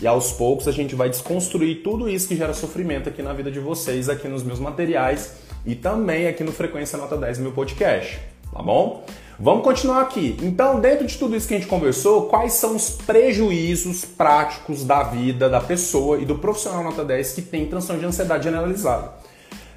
[0.00, 3.50] E aos poucos a gente vai desconstruir tudo isso que gera sofrimento aqui na vida
[3.50, 5.34] de vocês, aqui nos meus materiais
[5.64, 8.18] e também aqui no Frequência Nota 10 meu podcast,
[8.52, 9.04] tá bom?
[9.38, 10.36] Vamos continuar aqui.
[10.42, 15.02] Então, dentro de tudo isso que a gente conversou, quais são os prejuízos práticos da
[15.02, 19.12] vida da pessoa e do profissional nota 10 que tem transtorno de ansiedade generalizada?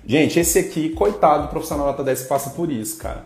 [0.05, 3.25] Gente, esse aqui, coitado do profissional nota 10 que passa por isso, cara.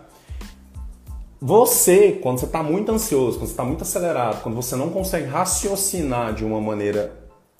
[1.42, 5.26] Você, quando você está muito ansioso, quando você está muito acelerado, quando você não consegue
[5.26, 7.12] raciocinar de uma maneira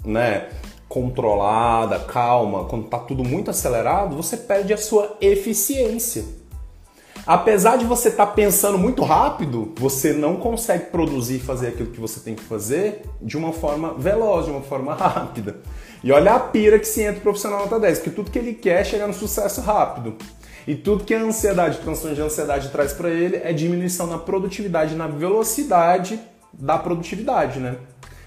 [0.05, 0.49] né,
[0.89, 6.40] controlada, calma, quando está tudo muito acelerado, você perde a sua eficiência.
[7.31, 11.93] Apesar de você estar tá pensando muito rápido, você não consegue produzir e fazer aquilo
[11.93, 15.61] que você tem que fazer de uma forma veloz, de uma forma rápida.
[16.03, 18.53] E olha a pira que se entra o profissional nota 10, porque tudo que ele
[18.53, 20.17] quer é chegar no sucesso rápido.
[20.67, 24.97] E tudo que a ansiedade, transtorno de ansiedade traz para ele é diminuição na produtividade,
[24.97, 26.19] na velocidade
[26.53, 27.77] da produtividade, né?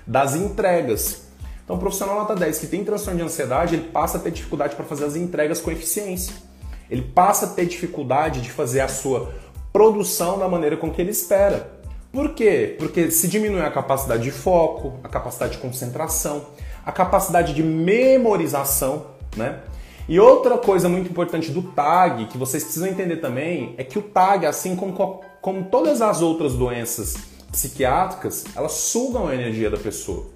[0.07, 1.23] Das entregas.
[1.65, 4.77] Então, o profissional nota 10 que tem transtorno de ansiedade, ele passa a ter dificuldade
[4.77, 6.52] para fazer as entregas com eficiência.
[6.93, 9.33] Ele passa a ter dificuldade de fazer a sua
[9.73, 11.71] produção da maneira com que ele espera.
[12.11, 12.75] Por quê?
[12.77, 16.45] Porque se diminui a capacidade de foco, a capacidade de concentração,
[16.85, 19.61] a capacidade de memorização, né?
[20.07, 24.03] E outra coisa muito importante do TAG, que vocês precisam entender também, é que o
[24.03, 27.15] TAG, assim como, como todas as outras doenças
[27.51, 30.27] psiquiátricas, elas sugam a energia da pessoa.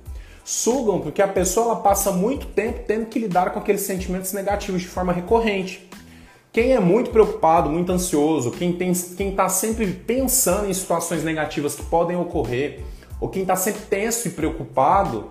[0.44, 4.82] Sugam porque a pessoa ela passa muito tempo tendo que lidar com aqueles sentimentos negativos
[4.82, 5.87] de forma recorrente.
[6.58, 8.76] Quem é muito preocupado, muito ansioso, quem
[9.30, 12.80] está sempre pensando em situações negativas que podem ocorrer,
[13.22, 15.30] ou quem está sempre tenso e preocupado,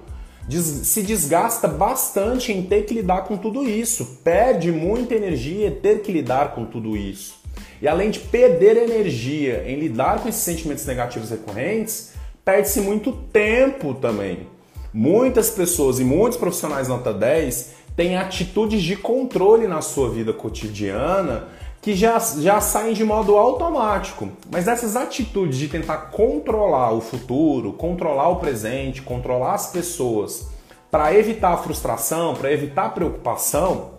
[0.48, 6.00] se desgasta bastante em ter que lidar com tudo isso, perde muita energia em ter
[6.00, 7.40] que lidar com tudo isso.
[7.82, 12.12] E além de perder energia em lidar com esses sentimentos negativos recorrentes,
[12.44, 14.46] perde-se muito tempo também.
[14.94, 21.48] Muitas pessoas e muitos profissionais nota 10 têm atitudes de controle na sua vida cotidiana
[21.80, 24.28] que já, já saem de modo automático.
[24.50, 30.48] Mas essas atitudes de tentar controlar o futuro, controlar o presente, controlar as pessoas,
[30.90, 33.92] para evitar a frustração, para evitar a preocupação,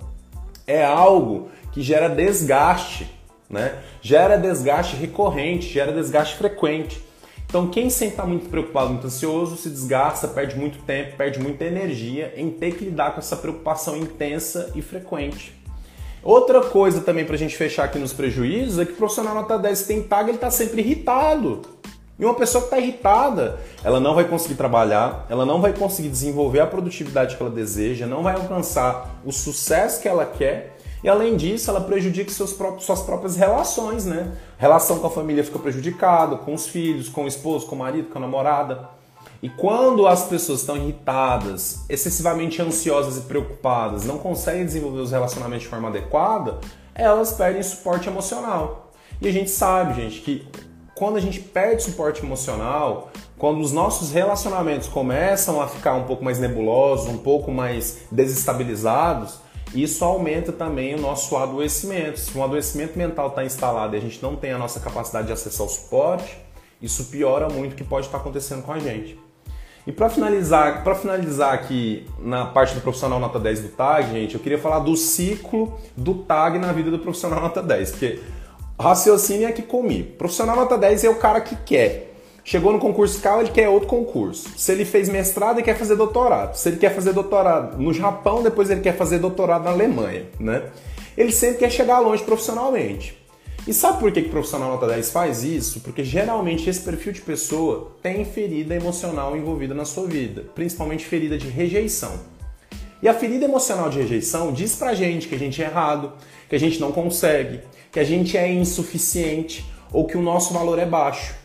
[0.67, 3.09] é algo que gera desgaste,
[3.49, 3.79] né?
[4.01, 7.01] Gera desgaste recorrente, gera desgaste frequente.
[7.47, 11.63] Então, quem sempre está muito preocupado, muito ansioso, se desgasta, perde muito tempo, perde muita
[11.63, 15.55] energia em ter que lidar com essa preocupação intensa e frequente.
[16.21, 19.57] Outra coisa também para a gente fechar aqui nos prejuízos é que o profissional nota
[19.57, 21.61] 10 que tem paga, ele está sempre irritado.
[22.19, 26.09] E uma pessoa que está irritada, ela não vai conseguir trabalhar, ela não vai conseguir
[26.09, 30.76] desenvolver a produtividade que ela deseja, não vai alcançar o sucesso que ela quer.
[31.03, 34.31] E além disso, ela prejudica seus próprios, suas próprias relações, né?
[34.57, 38.09] Relação com a família fica prejudicada, com os filhos, com o esposo, com o marido,
[38.09, 38.89] com a namorada.
[39.41, 45.63] E quando as pessoas estão irritadas, excessivamente ansiosas e preocupadas, não conseguem desenvolver os relacionamentos
[45.63, 46.57] de forma adequada,
[46.95, 48.91] elas perdem suporte emocional.
[49.21, 50.47] E a gente sabe, gente, que
[50.95, 56.25] quando a gente perde suporte emocional, quando os nossos relacionamentos começam a ficar um pouco
[56.25, 59.39] mais nebulosos, um pouco mais desestabilizados,
[59.74, 62.20] isso aumenta também o nosso adoecimento.
[62.20, 65.34] Se um adoecimento mental está instalado e a gente não tem a nossa capacidade de
[65.34, 66.38] acessar o suporte,
[66.82, 69.20] isso piora muito o que pode estar acontecendo com a gente.
[69.86, 74.36] E para finalizar, para finalizar aqui na parte do profissional nota 10 do TAG, gente,
[74.36, 78.20] eu queria falar do ciclo do TAG na vida do profissional nota 10, porque
[78.78, 80.18] raciocínio é que comigo.
[80.18, 82.07] Profissional nota 10 é o cara que quer.
[82.49, 84.47] Chegou no concurso CAL, ele quer outro concurso.
[84.55, 86.55] Se ele fez mestrado, ele quer fazer doutorado.
[86.55, 90.63] Se ele quer fazer doutorado no Japão, depois ele quer fazer doutorado na Alemanha, né?
[91.17, 93.21] Ele sempre quer chegar longe profissionalmente.
[93.67, 95.81] E sabe por que o profissional nota 10 faz isso?
[95.81, 101.37] Porque geralmente esse perfil de pessoa tem ferida emocional envolvida na sua vida, principalmente ferida
[101.37, 102.17] de rejeição.
[103.03, 106.13] E a ferida emocional de rejeição diz pra gente que a gente é errado,
[106.47, 107.59] que a gente não consegue,
[107.91, 111.36] que a gente é insuficiente ou que o nosso valor é baixo.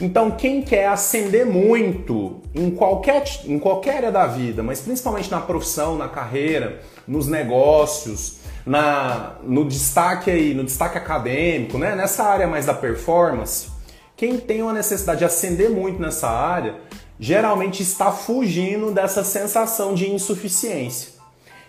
[0.00, 5.40] Então, quem quer ascender muito em qualquer, em qualquer área da vida, mas principalmente na
[5.40, 11.96] profissão, na carreira, nos negócios, na, no destaque aí, no destaque acadêmico, né?
[11.96, 13.68] nessa área mais da performance,
[14.16, 16.76] quem tem uma necessidade de ascender muito nessa área,
[17.18, 21.18] geralmente está fugindo dessa sensação de insuficiência.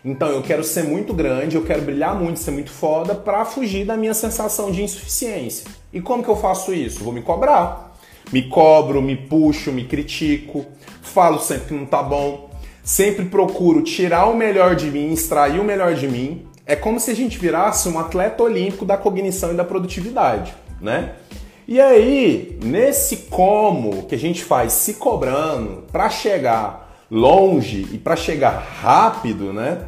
[0.05, 3.86] Então eu quero ser muito grande, eu quero brilhar muito, ser muito foda para fugir
[3.86, 5.69] da minha sensação de insuficiência.
[5.91, 7.03] E como que eu faço isso?
[7.03, 7.88] Vou me cobrar.
[8.32, 10.65] Me cobro, me puxo, me critico,
[11.01, 12.49] falo sempre que não tá bom,
[12.84, 17.09] sempre procuro tirar o melhor de mim, extrair o melhor de mim, é como se
[17.09, 21.15] a gente virasse um atleta olímpico da cognição e da produtividade, né?
[21.67, 28.15] E aí, nesse como que a gente faz se cobrando para chegar longe e para
[28.15, 29.86] chegar rápido, né?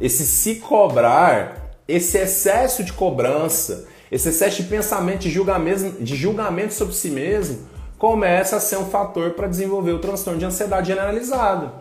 [0.00, 6.72] Esse se cobrar, esse excesso de cobrança, esse excesso de pensamento, de julgamento, de julgamento
[6.72, 7.66] sobre si mesmo,
[7.98, 11.72] começa a ser um fator para desenvolver o transtorno de ansiedade generalizado.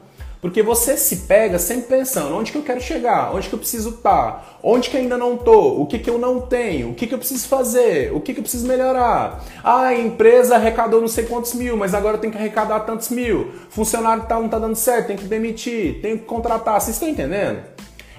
[0.42, 3.92] Porque você se pega sempre pensando onde que eu quero chegar, onde que eu preciso
[3.92, 7.14] estar, onde que ainda não tô, o que que eu não tenho, o que que
[7.14, 9.46] eu preciso fazer, o que que eu preciso melhorar.
[9.64, 13.52] Ah, a empresa arrecadou não sei quantos mil, mas agora tem que arrecadar tantos mil.
[13.70, 16.82] Funcionário tal não tá dando certo, tem que demitir, tem que contratar.
[16.82, 17.60] Vocês estão entendendo?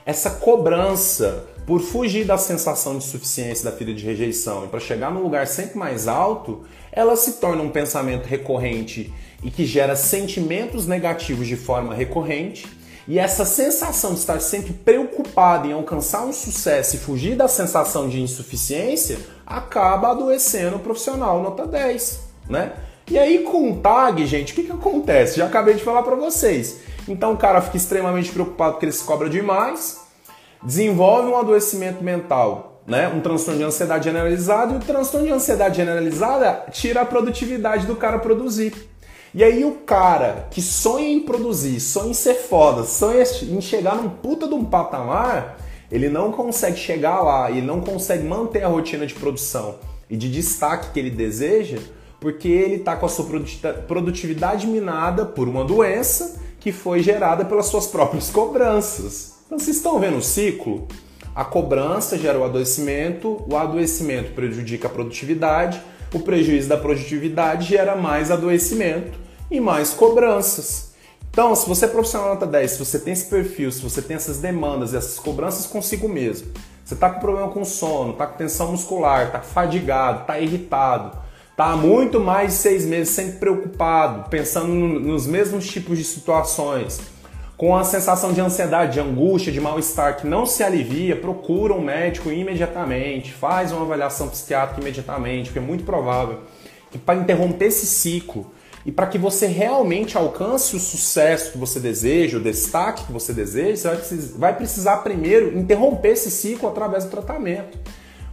[0.07, 5.11] Essa cobrança por fugir da sensação de suficiência da filha de rejeição e para chegar
[5.11, 9.13] num lugar sempre mais alto, ela se torna um pensamento recorrente
[9.43, 12.67] e que gera sentimentos negativos de forma recorrente.
[13.07, 18.09] E essa sensação de estar sempre preocupado em alcançar um sucesso e fugir da sensação
[18.09, 22.73] de insuficiência acaba adoecendo o profissional nota 10, né?
[23.11, 25.37] E aí com o tag, gente, o que, que acontece?
[25.37, 26.79] Já acabei de falar para vocês.
[27.07, 30.04] Então o cara fica extremamente preocupado porque ele se cobra demais,
[30.65, 33.09] desenvolve um adoecimento mental, né?
[33.09, 37.95] um transtorno de ansiedade generalizada, e o transtorno de ansiedade generalizada tira a produtividade do
[37.95, 38.73] cara produzir.
[39.35, 43.97] E aí o cara que sonha em produzir, sonha em ser foda, sonha em chegar
[43.97, 45.59] num puta de um patamar,
[45.91, 49.77] ele não consegue chegar lá e não consegue manter a rotina de produção
[50.09, 51.79] e de destaque que ele deseja,
[52.21, 53.27] porque ele está com a sua
[53.87, 59.34] produtividade minada por uma doença que foi gerada pelas suas próprias cobranças.
[59.47, 60.89] Então vocês estão vendo o ciclo?
[61.35, 65.83] A cobrança gera o adoecimento, o adoecimento prejudica a produtividade,
[66.15, 69.19] o prejuízo da produtividade gera mais adoecimento
[69.51, 70.95] e mais cobranças.
[71.29, 74.17] Então, se você é profissional nota 10, se você tem esse perfil, se você tem
[74.17, 76.53] essas demandas, essas cobranças consigo mesmo,
[76.85, 81.19] você está com problema com sono, está com tensão muscular, está fadigado, está irritado,
[81.51, 87.01] está muito mais de seis meses sempre preocupado, pensando nos mesmos tipos de situações,
[87.57, 91.81] com a sensação de ansiedade, de angústia, de mal-estar que não se alivia, procura um
[91.81, 96.41] médico imediatamente, faz uma avaliação psiquiátrica imediatamente, porque é muito provável
[96.91, 98.51] que para interromper esse ciclo
[98.85, 103.33] e para que você realmente alcance o sucesso que você deseja, o destaque que você
[103.33, 107.79] deseja, você vai precisar, vai precisar primeiro interromper esse ciclo através do tratamento.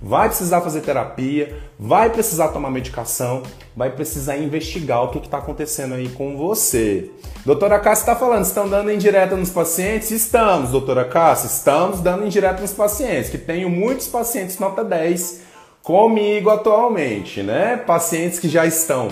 [0.01, 3.43] Vai precisar fazer terapia, vai precisar tomar medicação,
[3.77, 7.11] vai precisar investigar o que está acontecendo aí com você.
[7.45, 10.09] Doutora Cássia está falando, estão dando indireta nos pacientes?
[10.09, 15.41] Estamos, doutora Cássia, estamos dando indireta nos pacientes, que tenho muitos pacientes nota 10
[15.83, 17.77] comigo atualmente, né?
[17.77, 19.07] Pacientes que já estão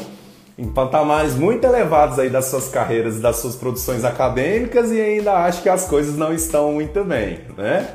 [0.58, 5.34] em patamares muito elevados aí das suas carreiras e das suas produções acadêmicas e ainda
[5.46, 7.88] acho que as coisas não estão muito bem, né?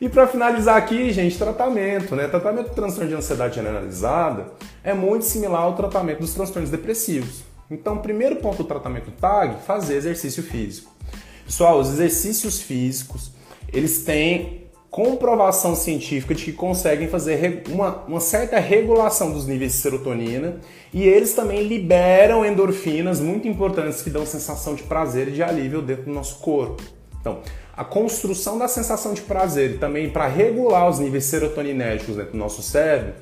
[0.00, 2.28] E para finalizar aqui, gente, tratamento, né?
[2.28, 4.52] Tratamento do transtorno de ansiedade generalizada
[4.84, 7.42] é muito similar ao tratamento dos transtornos depressivos.
[7.70, 10.90] Então, primeiro ponto do tratamento TAG, fazer exercício físico.
[11.44, 13.32] Pessoal, os exercícios físicos,
[13.72, 19.78] eles têm comprovação científica de que conseguem fazer uma, uma, certa regulação dos níveis de
[19.78, 20.60] serotonina
[20.94, 25.82] e eles também liberam endorfinas muito importantes que dão sensação de prazer e de alívio
[25.82, 26.82] dentro do nosso corpo.
[27.20, 27.40] Então,
[27.78, 32.38] a construção da sensação de prazer e também para regular os níveis serotoninérgicos dentro do
[32.38, 33.12] nosso cérebro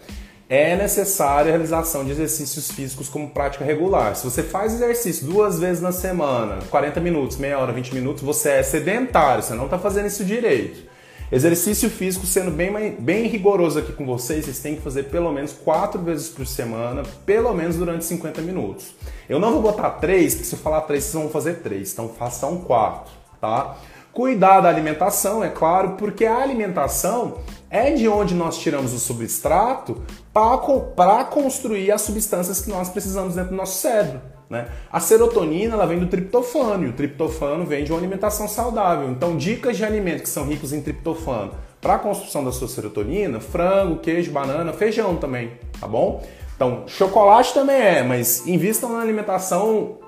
[0.48, 4.16] é necessária a realização de exercícios físicos como prática regular.
[4.16, 8.48] Se você faz exercício duas vezes na semana, 40 minutos, meia hora, 20 minutos, você
[8.48, 10.88] é sedentário, você não está fazendo isso direito.
[11.30, 15.52] Exercício físico, sendo bem, bem rigoroso aqui com vocês, vocês têm que fazer pelo menos
[15.52, 18.94] quatro vezes por semana, pelo menos durante 50 minutos.
[19.28, 22.08] Eu não vou botar três, porque se eu falar três, vocês vão fazer três, então
[22.08, 23.76] façam quatro, tá?
[24.16, 27.36] Cuidar da alimentação, é claro, porque a alimentação
[27.68, 30.00] é de onde nós tiramos o substrato
[30.32, 34.22] para construir as substâncias que nós precisamos dentro do nosso cérebro.
[34.48, 34.68] Né?
[34.90, 39.10] A serotonina ela vem do triptofano e o triptofano vem de uma alimentação saudável.
[39.10, 43.38] Então, dicas de alimentos que são ricos em triptofano para a construção da sua serotonina:
[43.38, 46.26] frango, queijo, banana, feijão também, tá bom?
[46.56, 49.98] Então, chocolate também é, mas invistam na alimentação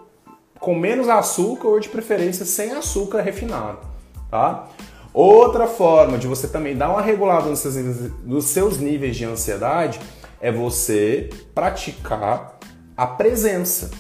[0.59, 3.98] com menos açúcar ou de preferência sem açúcar refinado,
[4.31, 4.69] tá?
[5.13, 7.75] Outra forma de você também dar uma regulada nos seus,
[8.25, 9.99] nos seus níveis de ansiedade
[10.41, 12.59] é você praticar
[12.97, 13.91] a presença.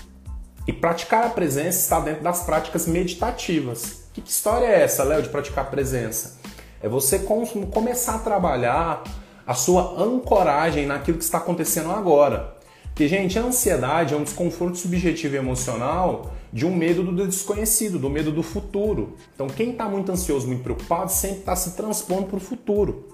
[0.66, 4.04] E praticar a presença está dentro das práticas meditativas.
[4.12, 6.38] Que, história é essa, Léo, de praticar a presença?
[6.82, 9.02] É você começar a trabalhar
[9.46, 12.54] a sua ancoragem naquilo que está acontecendo agora.
[12.84, 17.98] Porque, gente, a ansiedade é um desconforto subjetivo e emocional de um medo do desconhecido,
[17.98, 19.16] do medo do futuro.
[19.34, 23.08] Então, quem está muito ansioso, muito preocupado, sempre está se transpondo para o futuro.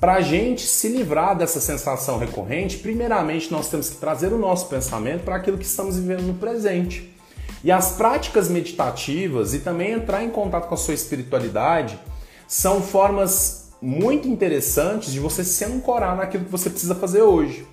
[0.00, 4.66] Para a gente se livrar dessa sensação recorrente, primeiramente nós temos que trazer o nosso
[4.66, 7.14] pensamento para aquilo que estamos vivendo no presente.
[7.62, 11.98] E as práticas meditativas e também entrar em contato com a sua espiritualidade
[12.46, 17.66] são formas muito interessantes de você se ancorar naquilo que você precisa fazer hoje.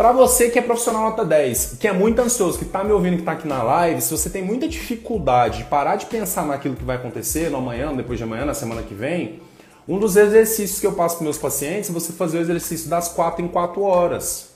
[0.00, 3.16] Para você que é profissional nota 10, que é muito ansioso, que está me ouvindo,
[3.16, 6.74] que está aqui na live, se você tem muita dificuldade de parar de pensar naquilo
[6.74, 9.42] que vai acontecer no amanhã, depois de amanhã, na semana que vem,
[9.86, 13.08] um dos exercícios que eu passo para meus pacientes é você fazer o exercício das
[13.08, 14.52] 4 em 4 horas.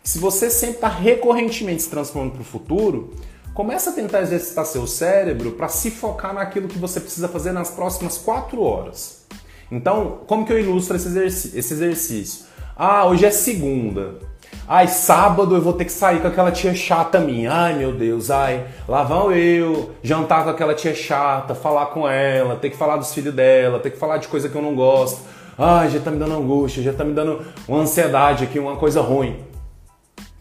[0.00, 3.14] Se você sempre está recorrentemente se transformando para o futuro,
[3.52, 7.68] começa a tentar exercitar seu cérebro para se focar naquilo que você precisa fazer nas
[7.68, 9.26] próximas 4 horas.
[9.72, 11.08] Então, como que eu ilustro esse
[11.74, 12.44] exercício?
[12.76, 14.32] Ah, hoje é segunda.
[14.66, 17.52] Ai, sábado eu vou ter que sair com aquela tia chata minha.
[17.52, 22.56] Ai, meu Deus, ai, lá vão eu jantar com aquela tia chata, falar com ela,
[22.56, 25.20] ter que falar dos filhos dela, ter que falar de coisa que eu não gosto.
[25.58, 29.02] Ai, já tá me dando angústia, já tá me dando uma ansiedade aqui, uma coisa
[29.02, 29.44] ruim.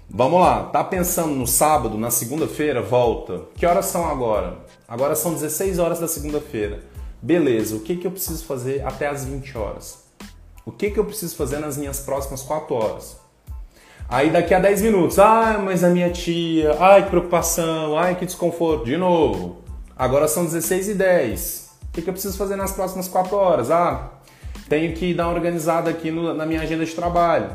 [0.09, 2.81] Vamos lá, tá pensando no sábado, na segunda-feira?
[2.81, 3.41] Volta.
[3.55, 4.59] Que horas são agora?
[4.87, 6.79] Agora são 16 horas da segunda-feira.
[7.21, 10.05] Beleza, o que, que eu preciso fazer até as 20 horas?
[10.65, 13.22] O que, que eu preciso fazer nas minhas próximas 4 horas?
[14.09, 18.25] Aí daqui a 10 minutos, ah, mas a minha tia, ai que preocupação, ai que
[18.25, 19.61] desconforto, de novo.
[19.97, 21.69] Agora são 16 e 10.
[21.87, 23.71] O que, eu preciso fazer nas próximas 4 horas?
[23.71, 24.11] Ah,
[24.67, 27.49] tenho que dar uma organizada aqui no, na minha agenda de trabalho,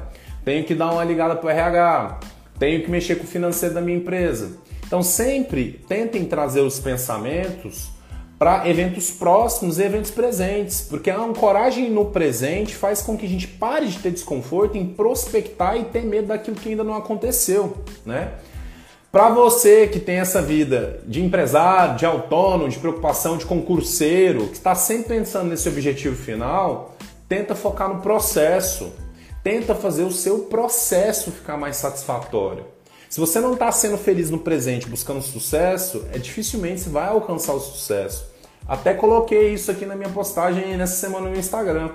[0.45, 2.21] tenho que dar uma ligada para o RH,
[2.59, 4.59] tenho que mexer com o financeiro da minha empresa.
[4.87, 7.91] Então sempre tentem trazer os pensamentos
[8.39, 13.29] para eventos próximos e eventos presentes, porque a ancoragem no presente faz com que a
[13.29, 17.77] gente pare de ter desconforto em prospectar e ter medo daquilo que ainda não aconteceu,
[18.07, 18.35] né?
[19.11, 24.57] Para você que tem essa vida de empresário, de autônomo, de preocupação, de concurseiro, que
[24.57, 26.95] está sempre pensando nesse objetivo final,
[27.27, 28.93] tenta focar no processo,
[29.43, 32.67] tenta fazer o seu processo ficar mais satisfatório.
[33.09, 37.55] Se você não está sendo feliz no presente, buscando sucesso, é dificilmente você vai alcançar
[37.55, 38.28] o sucesso.
[38.69, 41.91] Até coloquei isso aqui na minha postagem nessa semana no Instagram.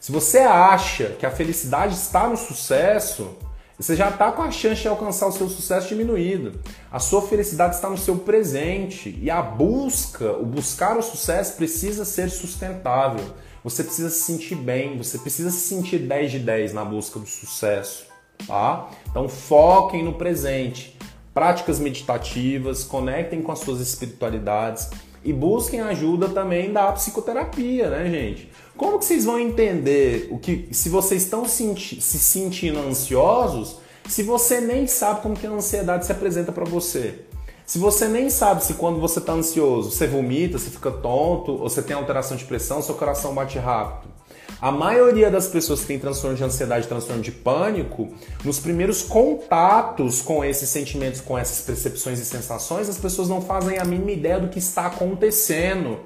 [0.00, 3.36] Se você acha que a felicidade está no sucesso,
[3.78, 6.58] você já está com a chance de alcançar o seu sucesso diminuído.
[6.90, 12.06] A sua felicidade está no seu presente e a busca, o buscar o sucesso precisa
[12.06, 13.22] ser sustentável.
[13.62, 17.26] Você precisa se sentir bem, você precisa se sentir 10 de 10 na busca do
[17.26, 18.06] sucesso,
[18.46, 18.88] tá?
[19.10, 20.96] Então foquem no presente.
[21.34, 24.88] Práticas meditativas, conectem com as suas espiritualidades
[25.26, 28.48] e busquem ajuda também da psicoterapia, né, gente?
[28.76, 34.22] Como que vocês vão entender o que se vocês estão senti se sentindo ansiosos, se
[34.22, 37.22] você nem sabe como que a ansiedade se apresenta para você?
[37.66, 41.68] Se você nem sabe se quando você está ansioso, você vomita, você fica tonto, ou
[41.68, 44.15] você tem alteração de pressão, seu coração bate rápido.
[44.60, 48.08] A maioria das pessoas que tem transtorno de ansiedade, transtorno de pânico,
[48.42, 53.78] nos primeiros contatos com esses sentimentos, com essas percepções e sensações, as pessoas não fazem
[53.78, 56.00] a mínima ideia do que está acontecendo.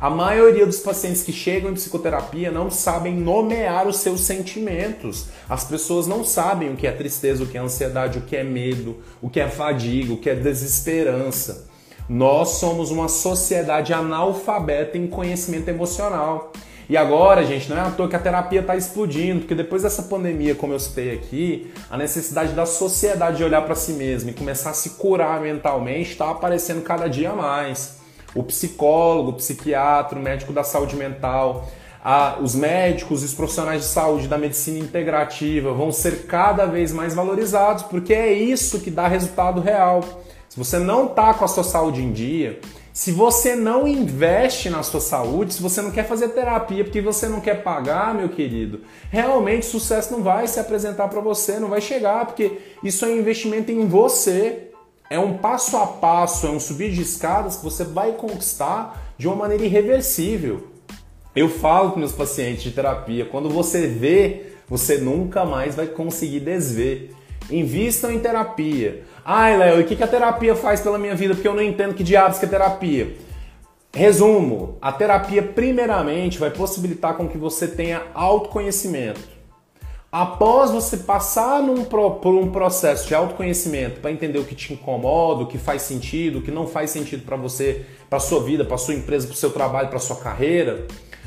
[0.00, 5.26] A maioria dos pacientes que chegam em psicoterapia não sabem nomear os seus sentimentos.
[5.46, 8.42] As pessoas não sabem o que é tristeza, o que é ansiedade, o que é
[8.42, 11.68] medo, o que é fadiga, o que é desesperança.
[12.08, 16.52] Nós somos uma sociedade analfabeta em conhecimento emocional.
[16.88, 20.02] E agora, gente, não é à toa que a terapia está explodindo, porque depois dessa
[20.02, 24.34] pandemia, como eu citei aqui, a necessidade da sociedade de olhar para si mesma e
[24.34, 28.00] começar a se curar mentalmente está aparecendo cada dia mais.
[28.34, 31.68] O psicólogo, o psiquiatra, o médico da saúde mental,
[32.04, 37.14] a, os médicos os profissionais de saúde da medicina integrativa vão ser cada vez mais
[37.14, 40.02] valorizados, porque é isso que dá resultado real.
[40.48, 42.60] Se você não está com a sua saúde em dia,
[42.92, 47.26] se você não investe na sua saúde, se você não quer fazer terapia porque você
[47.26, 48.80] não quer pagar, meu querido,
[49.10, 53.18] realmente sucesso não vai se apresentar para você, não vai chegar, porque isso é um
[53.18, 54.68] investimento em você.
[55.08, 59.26] É um passo a passo, é um subir de escadas que você vai conquistar de
[59.26, 60.68] uma maneira irreversível.
[61.36, 66.40] Eu falo com meus pacientes de terapia, quando você vê, você nunca mais vai conseguir
[66.40, 67.10] desver.
[67.50, 69.04] Invistam em terapia.
[69.24, 71.34] Ai, Léo, e o que a terapia faz pela minha vida?
[71.34, 73.16] Porque eu não entendo que diabos que é terapia.
[73.94, 79.20] Resumo, a terapia primeiramente vai possibilitar com que você tenha autoconhecimento.
[80.10, 85.44] Após você passar num, por um processo de autoconhecimento para entender o que te incomoda,
[85.44, 88.76] o que faz sentido, o que não faz sentido para você, para sua vida, para
[88.76, 90.86] sua empresa, para o seu trabalho, para sua carreira,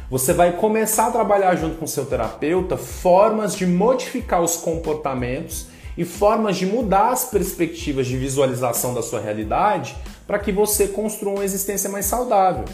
[0.10, 5.68] você vai começar a trabalhar junto com seu terapeuta formas de modificar os comportamentos
[5.98, 9.96] e formas de mudar as perspectivas de visualização da sua realidade
[10.28, 12.66] para que você construa uma existência mais saudável.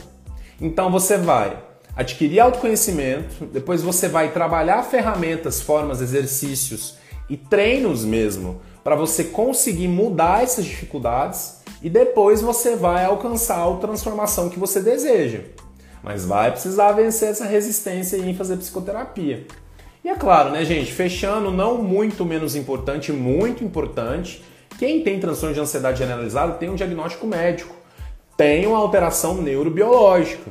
[0.60, 1.58] Então você vai
[1.96, 6.96] adquirir autoconhecimento, depois você vai trabalhar ferramentas, formas, exercícios
[7.30, 13.76] e treinos mesmo para você conseguir mudar essas dificuldades e depois você vai alcançar a
[13.78, 15.42] transformação que você deseja.
[16.04, 19.46] mas vai precisar vencer essa resistência em fazer psicoterapia.
[20.04, 24.44] E é claro, né, gente, fechando, não muito menos importante, muito importante,
[24.80, 27.76] quem tem transtorno de ansiedade generalizada tem um diagnóstico médico,
[28.36, 30.50] tem uma alteração neurobiológica,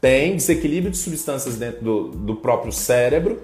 [0.00, 3.42] tem desequilíbrio de substâncias dentro do, do próprio cérebro,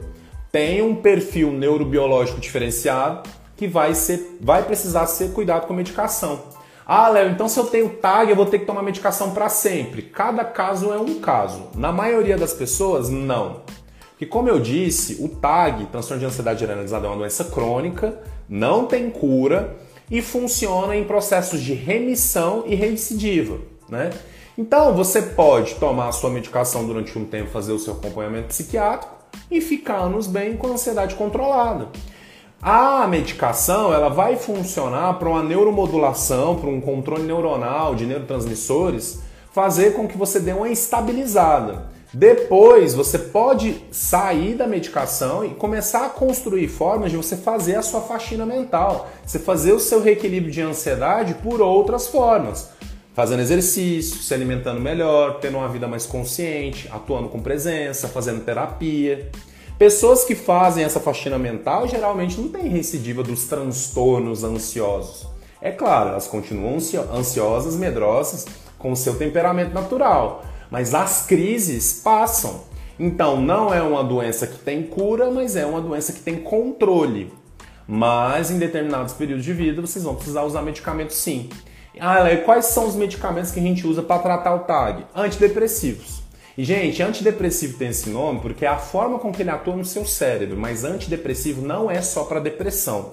[0.53, 6.42] tem um perfil neurobiológico diferenciado que vai, ser, vai precisar ser cuidado com medicação.
[6.86, 10.03] Ah, Léo, então se eu tenho TAG, eu vou ter que tomar medicação para sempre.
[10.03, 11.68] Cada caso é um caso.
[11.74, 13.62] Na maioria das pessoas, não.
[14.21, 18.85] Porque, como eu disse, o TAG, transtorno de ansiedade generalizada, é uma doença crônica, não
[18.85, 19.79] tem cura
[20.11, 23.57] e funciona em processos de remissão e recidiva.
[23.89, 24.11] Né?
[24.59, 29.14] Então, você pode tomar a sua medicação durante um tempo, fazer o seu acompanhamento psiquiátrico
[29.51, 31.89] e ficar anos bem com a ansiedade controlada.
[32.61, 39.95] A medicação ela vai funcionar para uma neuromodulação, para um controle neuronal de neurotransmissores, fazer
[39.95, 41.89] com que você dê uma estabilizada.
[42.12, 47.82] Depois você pode sair da medicação e começar a construir formas de você fazer a
[47.82, 52.68] sua faxina mental, você fazer o seu reequilíbrio de ansiedade por outras formas.
[53.14, 59.30] Fazendo exercício, se alimentando melhor, tendo uma vida mais consciente, atuando com presença, fazendo terapia.
[59.78, 65.28] Pessoas que fazem essa faxina mental geralmente não têm recidiva dos transtornos ansiosos.
[65.62, 66.78] É claro, elas continuam
[67.14, 68.46] ansiosas, medrosas,
[68.78, 72.64] com o seu temperamento natural, mas as crises passam.
[72.99, 77.33] Então, não é uma doença que tem cura, mas é uma doença que tem controle.
[77.89, 81.49] Mas em determinados períodos de vida vocês vão precisar usar medicamentos sim.
[81.99, 85.05] Ah, quais são os medicamentos que a gente usa para tratar o TAG?
[85.14, 86.23] Antidepressivos.
[86.57, 89.85] E, gente, antidepressivo tem esse nome porque é a forma com que ele atua no
[89.85, 93.12] seu cérebro, mas antidepressivo não é só para depressão.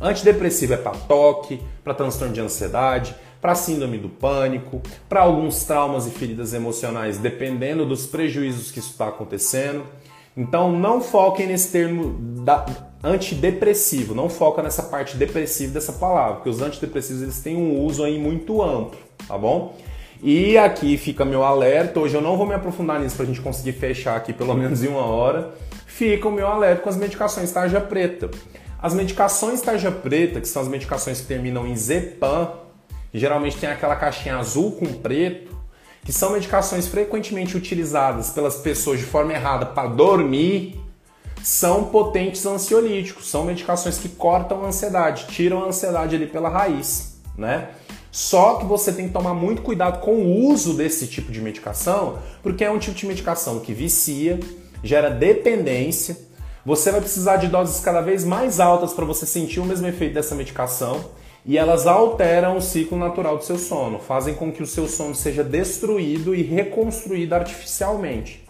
[0.00, 6.06] Antidepressivo é para toque, para transtorno de ansiedade, para síndrome do pânico, para alguns traumas
[6.06, 9.84] e feridas emocionais, dependendo dos prejuízos que isso está acontecendo.
[10.36, 12.64] Então não foquem nesse termo da,
[13.02, 18.04] antidepressivo, não foca nessa parte depressiva dessa palavra, porque os antidepressivos eles têm um uso
[18.04, 19.76] aí muito amplo, tá bom?
[20.22, 22.00] E aqui fica meu alerta.
[22.00, 24.82] Hoje eu não vou me aprofundar nisso para a gente conseguir fechar aqui pelo menos
[24.82, 25.54] em uma hora.
[25.86, 28.28] Fica o meu alerta com as medicações tarja preta.
[28.80, 32.50] As medicações tarja preta, que são as medicações que terminam em Zepam,
[33.12, 35.56] geralmente tem aquela caixinha azul com preto,
[36.04, 40.80] que são medicações frequentemente utilizadas pelas pessoas de forma errada para dormir,
[41.42, 47.20] são potentes ansiolíticos, são medicações que cortam a ansiedade, tiram a ansiedade ali pela raiz,
[47.36, 47.70] né?
[48.10, 52.18] Só que você tem que tomar muito cuidado com o uso desse tipo de medicação,
[52.42, 54.40] porque é um tipo de medicação que vicia,
[54.82, 56.16] gera dependência.
[56.64, 60.14] Você vai precisar de doses cada vez mais altas para você sentir o mesmo efeito
[60.14, 61.04] dessa medicação
[61.48, 65.14] e elas alteram o ciclo natural do seu sono, fazem com que o seu sono
[65.14, 68.46] seja destruído e reconstruído artificialmente.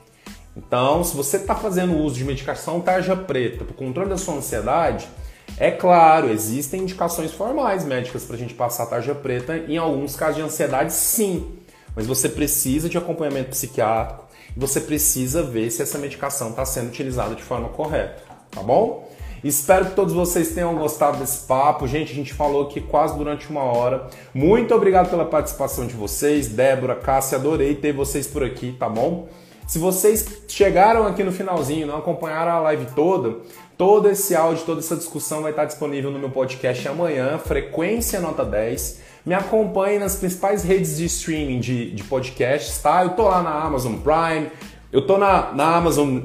[0.57, 4.35] Então, se você está fazendo uso de medicação tarja preta para o controle da sua
[4.35, 5.09] ansiedade,
[5.57, 10.17] é claro, existem indicações formais médicas para a gente passar a tarja preta em alguns
[10.17, 11.53] casos de ansiedade, sim.
[11.95, 14.25] Mas você precisa de acompanhamento psiquiátrico
[14.57, 19.08] e você precisa ver se essa medicação está sendo utilizada de forma correta, tá bom?
[19.43, 21.87] Espero que todos vocês tenham gostado desse papo.
[21.87, 24.09] Gente, a gente falou aqui quase durante uma hora.
[24.35, 29.29] Muito obrigado pela participação de vocês, Débora, Cássia, adorei ter vocês por aqui, tá bom?
[29.67, 33.37] Se vocês chegaram aqui no finalzinho, não acompanharam a live toda,
[33.79, 38.45] Todo esse áudio, toda essa discussão vai estar disponível no meu podcast amanhã, Frequência Nota
[38.45, 39.01] 10.
[39.25, 43.05] Me acompanhe nas principais redes de streaming de, de podcasts, tá?
[43.05, 44.51] Eu tô lá na Amazon Prime,
[44.91, 46.19] eu tô na, na Amazon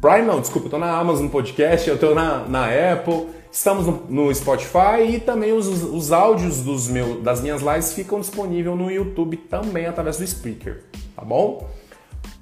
[0.00, 4.04] Prime, não, desculpa, eu tô na Amazon Podcast, eu tô na, na Apple, estamos no,
[4.08, 8.90] no Spotify e também os, os áudios dos meu, das minhas lives ficam disponíveis no
[8.90, 10.82] YouTube também através do Speaker,
[11.14, 11.66] tá bom?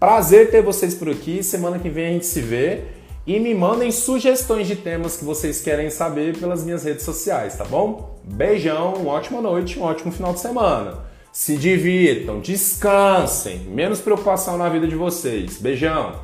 [0.01, 2.83] Prazer ter vocês por aqui, semana que vem a gente se vê
[3.25, 7.65] e me mandem sugestões de temas que vocês querem saber pelas minhas redes sociais, tá
[7.65, 8.19] bom?
[8.25, 11.05] Beijão, uma ótima noite, um ótimo final de semana.
[11.33, 15.57] Se divirtam, descansem, menos preocupação na vida de vocês.
[15.59, 16.24] Beijão!